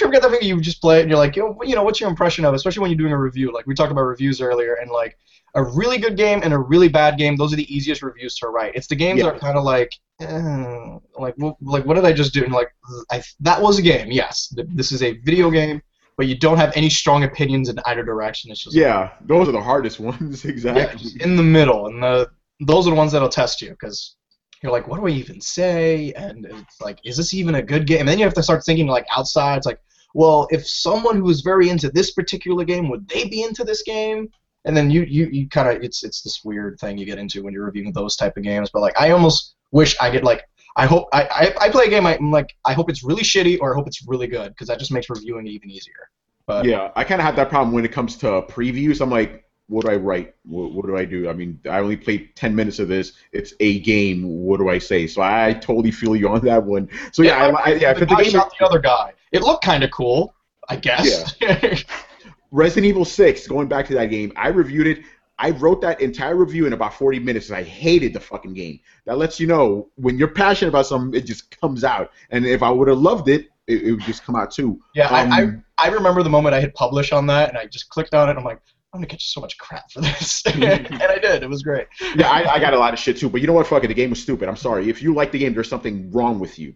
[0.00, 2.00] you ever get that thing you just play it and you're like, you know, what's
[2.00, 2.56] your impression of, it?
[2.56, 3.52] especially when you're doing a review?
[3.52, 5.18] Like we talked about reviews earlier, and like
[5.54, 8.48] a really good game and a really bad game, those are the easiest reviews to
[8.48, 8.74] write.
[8.74, 9.90] It's the games that are kind of like,
[10.20, 12.44] eh, like, well, like what did I just do?
[12.44, 12.68] And like,
[13.10, 14.12] I, that was a game.
[14.12, 15.80] Yes, this is a video game,
[16.18, 18.50] but you don't have any strong opinions in either direction.
[18.50, 20.44] It's just yeah, those are the hardest ones.
[20.44, 21.02] Exactly.
[21.02, 22.30] just in the middle, and the
[22.60, 24.16] those are the ones that'll test you because
[24.62, 26.12] you're like, what do I even say?
[26.14, 28.00] And it's like, is this even a good game?
[28.00, 29.58] And then you have to start thinking like outside.
[29.58, 29.80] It's like,
[30.14, 33.82] well, if someone who is very into this particular game, would they be into this
[33.82, 34.30] game?
[34.64, 37.42] And then you you, you kind of it's it's this weird thing you get into
[37.42, 38.70] when you're reviewing those type of games.
[38.72, 40.44] But like, I almost wish I could like.
[40.78, 42.06] I hope I, I, I play a game.
[42.06, 44.78] I'm like I hope it's really shitty or I hope it's really good because that
[44.78, 46.10] just makes reviewing even easier.
[46.46, 49.00] But Yeah, I kind of have that problem when it comes to previews.
[49.00, 50.34] I'm like, what do I write?
[50.44, 51.28] What, what do I do?
[51.28, 53.12] I mean, I only played 10 minutes of this.
[53.32, 54.22] It's a game.
[54.22, 55.06] What do I say?
[55.06, 56.88] So I totally feel you on that one.
[57.12, 59.12] So yeah, I, I, yeah, if the the game shot the other guy.
[59.32, 60.34] It looked kind of cool,
[60.68, 61.34] I guess.
[61.40, 61.76] Yeah.
[62.52, 65.00] Resident Evil 6, going back to that game, I reviewed it.
[65.38, 67.50] I wrote that entire review in about 40 minutes.
[67.50, 68.80] and I hated the fucking game.
[69.04, 72.12] That lets you know when you're passionate about something, it just comes out.
[72.30, 74.80] And if I would have loved it, it, it would just come out too.
[74.94, 77.66] Yeah, I, I Um, I remember the moment I hit publish on that, and I
[77.66, 78.36] just clicked on it.
[78.36, 78.60] I'm like,
[78.96, 81.42] I'm gonna get you so much crap for this, and I did.
[81.42, 81.86] It was great.
[82.16, 83.28] yeah, I, I got a lot of shit too.
[83.28, 83.66] But you know what?
[83.66, 83.88] Fuck it.
[83.88, 84.48] The game was stupid.
[84.48, 84.88] I'm sorry.
[84.88, 86.74] If you like the game, there's something wrong with you.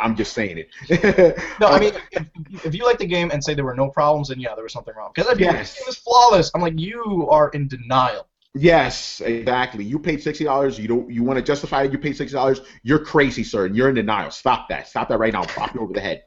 [0.00, 1.38] I'm just saying it.
[1.60, 4.28] No, I mean, if, if you like the game and say there were no problems,
[4.28, 5.12] then yeah, there was something wrong.
[5.14, 5.74] Because you Yes.
[5.74, 8.26] this game is flawless, I'm like, you are in denial.
[8.54, 9.84] Yes, exactly.
[9.84, 10.78] You paid sixty dollars.
[10.80, 11.08] You don't.
[11.10, 11.92] You want to justify it?
[11.92, 12.60] You paid sixty dollars.
[12.82, 13.66] You're crazy, sir.
[13.66, 14.30] And you're in denial.
[14.30, 14.88] Stop that.
[14.88, 15.44] Stop that right now.
[15.44, 16.24] Pop you over the head.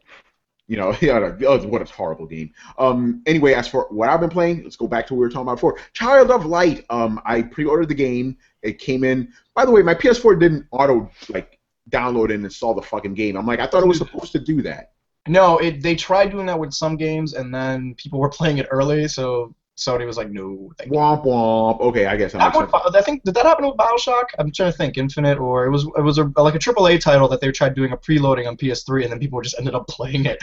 [0.72, 2.54] You know, yeah, oh, what a horrible game.
[2.78, 5.30] Um, anyway, as for what I've been playing, let's go back to what we were
[5.30, 5.78] talking about before.
[5.92, 6.86] Child of Light.
[6.90, 8.38] Um, I pre-ordered the game.
[8.62, 9.34] It came in.
[9.54, 11.60] By the way, my PS4 didn't auto like
[11.90, 13.36] download and install the fucking game.
[13.36, 14.94] I'm like, I thought it was supposed to do that.
[15.28, 18.68] No, it they tried doing that with some games, and then people were playing it
[18.72, 20.72] early, so Sony was like, no.
[20.78, 20.98] Thank you.
[20.98, 21.80] Womp womp.
[21.82, 22.96] Okay, I guess that That makes one, sense.
[22.96, 24.26] I think did that happen with BioShock?
[24.38, 24.98] I'm trying to think.
[24.98, 27.92] Infinite, or it was it was a, like a AAA title that they tried doing
[27.92, 30.42] a preloading on PS3, and then people just ended up playing it.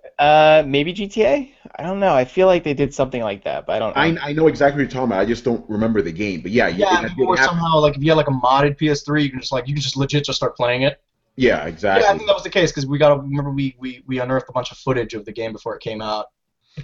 [0.18, 1.52] Uh, maybe GTA.
[1.78, 2.12] I don't know.
[2.12, 3.94] I feel like they did something like that, but I don't.
[3.94, 4.20] know.
[4.20, 5.20] I, I know exactly what you're talking about.
[5.20, 6.40] I just don't remember the game.
[6.40, 9.22] But yeah, yeah, it, people were somehow like if you had like a modded PS3,
[9.22, 11.00] you can just like you can just legit just start playing it.
[11.36, 12.04] Yeah, exactly.
[12.04, 14.18] Yeah, I think that was the case because we got to remember we, we we
[14.18, 16.26] unearthed a bunch of footage of the game before it came out.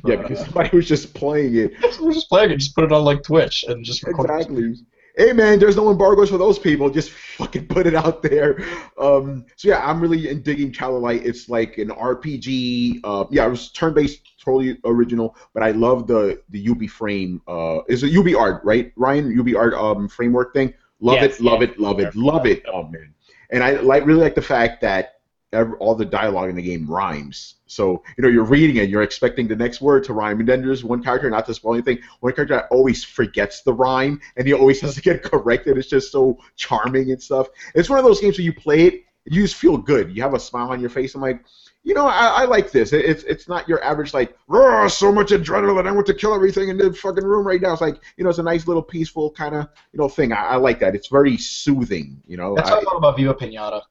[0.05, 1.73] Yeah, because somebody was just playing it.
[2.01, 4.35] we were just playing it, just put it on like Twitch and just record it.
[4.35, 4.75] Exactly.
[5.17, 6.91] Hey man, there's no embargoes for those people.
[6.91, 8.59] Just fucking put it out there.
[8.99, 11.25] Um, so yeah, I'm really in digging Child of Light.
[11.25, 13.01] It's like an RPG.
[13.05, 15.37] Uh, yeah, it was turn-based, totally original.
[15.53, 17.41] But I love the the UB frame.
[17.47, 18.93] Uh, is it UbiArt, right?
[18.97, 20.75] Ryan, UbiArt um framework thing.
[21.01, 21.69] Love Yes, it, love yeah.
[21.69, 22.65] it, love it, love it.
[22.73, 23.15] Oh man,
[23.51, 25.14] and I like really like the fact that
[25.55, 27.55] ev- all the dialogue in the game rhymes.
[27.67, 30.63] So you know you're reading it, you're expecting the next word to rhyme, and then
[30.63, 34.47] there's one character, not to spoil anything, one character that always forgets the rhyme, and
[34.47, 35.79] he always has to get corrected.
[35.79, 37.49] It's just so charming and stuff.
[37.75, 40.15] It's one of those games where you play it, you just feel good.
[40.15, 41.15] You have a smile on your face.
[41.15, 41.43] I'm like,
[41.83, 42.93] you know, I, I like this.
[42.93, 46.35] It, it's it's not your average like, "Rah, so much adrenaline, I want to kill
[46.35, 47.73] everything in the fucking room right now.
[47.73, 50.33] It's like, you know, it's a nice little peaceful kind of you know thing.
[50.33, 50.95] I, I like that.
[50.95, 52.23] It's very soothing.
[52.27, 52.55] You know.
[52.55, 53.83] That's I- how I thought about Viva Pinata.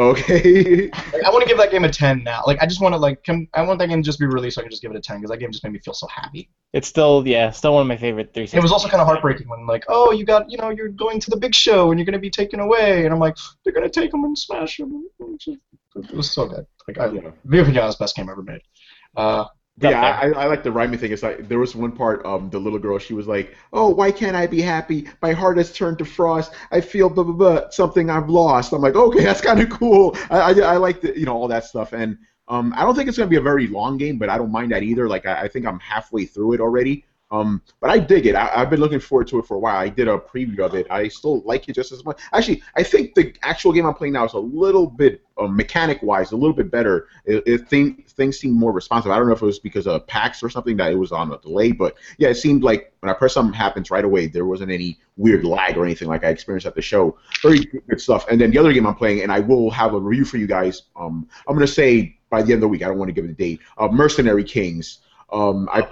[0.00, 0.90] Okay.
[1.12, 2.42] Like, I want to give that game a 10 now.
[2.46, 4.54] Like I just want to like come, I want that game to just be released
[4.54, 5.94] so I can just give it a 10 because that game just made me feel
[5.94, 6.48] so happy.
[6.72, 8.56] It's still yeah, still one of my favorite 360.
[8.56, 11.20] It was also kind of heartbreaking when like, oh, you got, you know, you're going
[11.20, 13.72] to the big show and you're going to be taken away, and I'm like, they're
[13.72, 15.04] going to take him and smash him.
[15.96, 16.66] It was so good.
[16.88, 17.30] Like I, Yeah.
[17.44, 18.62] Viva Pinata's best game ever made.
[19.16, 19.44] Uh,
[19.82, 21.10] Yeah, I, I like the rhyming thing.
[21.10, 24.10] It's like there was one part, um, the little girl, she was like, "Oh, why
[24.10, 25.08] can't I be happy?
[25.22, 26.52] My heart has turned to frost.
[26.70, 30.16] I feel blah blah blah, something I've lost." I'm like, okay, that's kind of cool.
[30.28, 32.18] I, I, I like the, you know all that stuff, and
[32.48, 34.72] um, I don't think it's gonna be a very long game, but I don't mind
[34.72, 35.08] that either.
[35.08, 37.04] Like I, I think I'm halfway through it already.
[37.30, 38.34] Um, but I dig it.
[38.34, 39.76] I, I've been looking forward to it for a while.
[39.76, 40.86] I did a preview of it.
[40.90, 42.20] I still like it just as much.
[42.32, 46.32] Actually, I think the actual game I'm playing now is a little bit uh, mechanic-wise,
[46.32, 47.06] a little bit better.
[47.24, 49.12] It, it thing, things seem more responsive.
[49.12, 51.32] I don't know if it was because of PAX or something that it was on
[51.32, 54.26] a delay, but yeah, it seemed like when I press something happens right away.
[54.26, 57.16] There wasn't any weird lag or anything like I experienced at the show.
[57.42, 58.26] Very good stuff.
[58.28, 60.48] And then the other game I'm playing, and I will have a review for you
[60.48, 60.82] guys.
[60.96, 62.82] Um, I'm gonna say by the end of the week.
[62.82, 63.60] I don't want to give it a date.
[63.76, 64.98] Uh, Mercenary Kings.
[65.32, 65.88] Um, I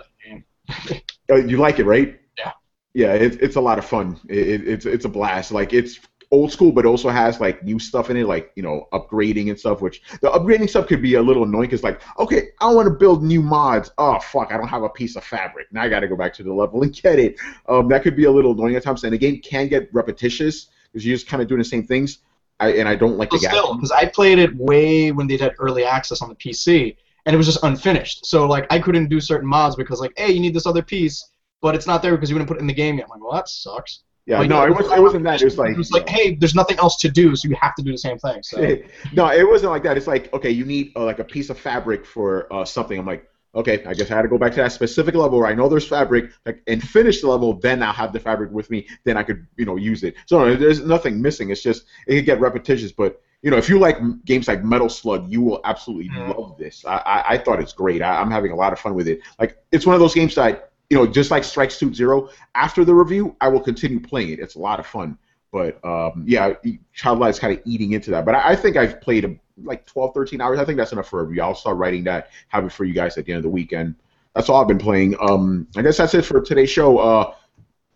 [1.28, 2.18] you like it, right?
[2.38, 2.52] Yeah.
[2.94, 4.18] Yeah, it, it's a lot of fun.
[4.28, 5.52] It, it, it's it's a blast.
[5.52, 6.00] Like it's
[6.30, 9.58] old school, but also has like new stuff in it, like you know upgrading and
[9.58, 9.80] stuff.
[9.80, 12.94] Which the upgrading stuff could be a little annoying because like, okay, I want to
[12.94, 13.90] build new mods.
[13.98, 15.68] Oh fuck, I don't have a piece of fabric.
[15.72, 17.36] Now I got to go back to the level and get it.
[17.68, 20.68] Um, that could be a little annoying at times, and the game can get repetitious
[20.92, 22.18] because you're just kind of doing the same things.
[22.60, 23.52] I, and I don't like But the gap.
[23.52, 26.96] still, because I played it way when they had early access on the PC,
[27.28, 28.24] and it was just unfinished.
[28.24, 31.30] So like I couldn't do certain mods because like, hey, you need this other piece,
[31.60, 33.04] but it's not there because you didn't put it in the game yet.
[33.04, 34.02] I'm like, well, that sucks.
[34.24, 35.42] Yeah, Like, no, it was it wasn't that.
[35.42, 37.74] It was like it was like, hey, there's nothing else to do, so you have
[37.74, 38.42] to do the same thing.
[38.42, 38.58] So
[39.12, 39.98] no, it wasn't like that.
[39.98, 42.98] It's like okay, you need uh, like a piece of fabric for uh, something.
[42.98, 45.48] I'm like, okay, I guess I had to go back to that specific level where
[45.48, 47.54] I know there's fabric, like, and finish the level.
[47.54, 48.86] Then I'll have the fabric with me.
[49.04, 50.14] Then I could you know use it.
[50.26, 51.50] So no, there's nothing missing.
[51.50, 53.20] It's just it could get repetitious, but.
[53.42, 56.36] You know, if you like games like Metal Slug, you will absolutely Mhm.
[56.36, 56.84] love this.
[56.84, 58.02] I, I, I thought it's great.
[58.02, 59.20] I, I'm having a lot of fun with it.
[59.38, 62.84] Like, it's one of those games that, you know, just like Strike Suit Zero, after
[62.84, 64.40] the review, I will continue playing it.
[64.40, 65.18] It's a lot of fun.
[65.52, 66.54] But um, yeah,
[66.92, 68.24] Child Light is kind of eating into that.
[68.24, 70.58] But I, I think I've played um, like 12, 13 hours.
[70.58, 71.42] I think that's enough for a review.
[71.42, 73.94] I'll start writing that, have it for you guys at the end of the weekend.
[74.34, 75.16] That's all I've been playing.
[75.20, 76.98] Um, I guess that's it for today's show.
[76.98, 77.34] Uh,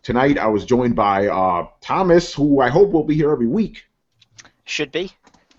[0.01, 3.85] tonight I was joined by uh, Thomas, who I hope will be here every week.
[4.65, 5.11] Should be.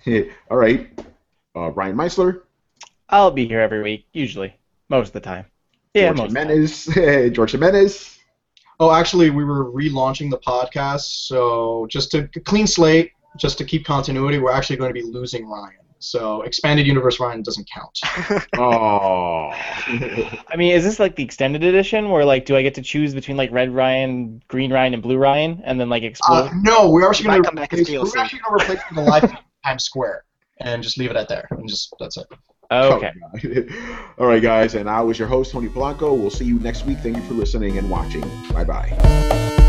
[0.07, 0.89] All right.
[1.57, 2.43] Uh, Ryan Meitzler,
[3.09, 4.57] I'll be here every week, usually,
[4.89, 5.47] most of the time.
[5.95, 7.33] Yeah, George most of the time.
[7.35, 8.19] George Jimenez.
[8.81, 13.85] Oh, actually, we were relaunching the podcast, so just to clean slate, just to keep
[13.85, 15.77] continuity, we're actually going to be losing Ryan.
[16.01, 17.99] So expanded universe Ryan doesn't count.
[18.59, 19.51] Oh.
[19.53, 23.15] I mean, is this like the extended edition where like do I get to choose
[23.15, 26.49] between like red Ryan, green Ryan, and blue Ryan, and then like explode?
[26.49, 28.15] Uh, no, we're actually going to come back as replace, DLC.
[28.15, 29.33] we're actually going to replace the life
[29.65, 30.25] Times Square
[30.61, 32.27] and just leave it at there, and just that's it.
[32.71, 33.13] okay.
[33.21, 33.69] God.
[34.19, 36.17] All right, guys, and I was your host, Tony Polanco.
[36.17, 36.99] We'll see you next week.
[36.99, 38.23] Thank you for listening and watching.
[38.53, 39.61] Bye bye.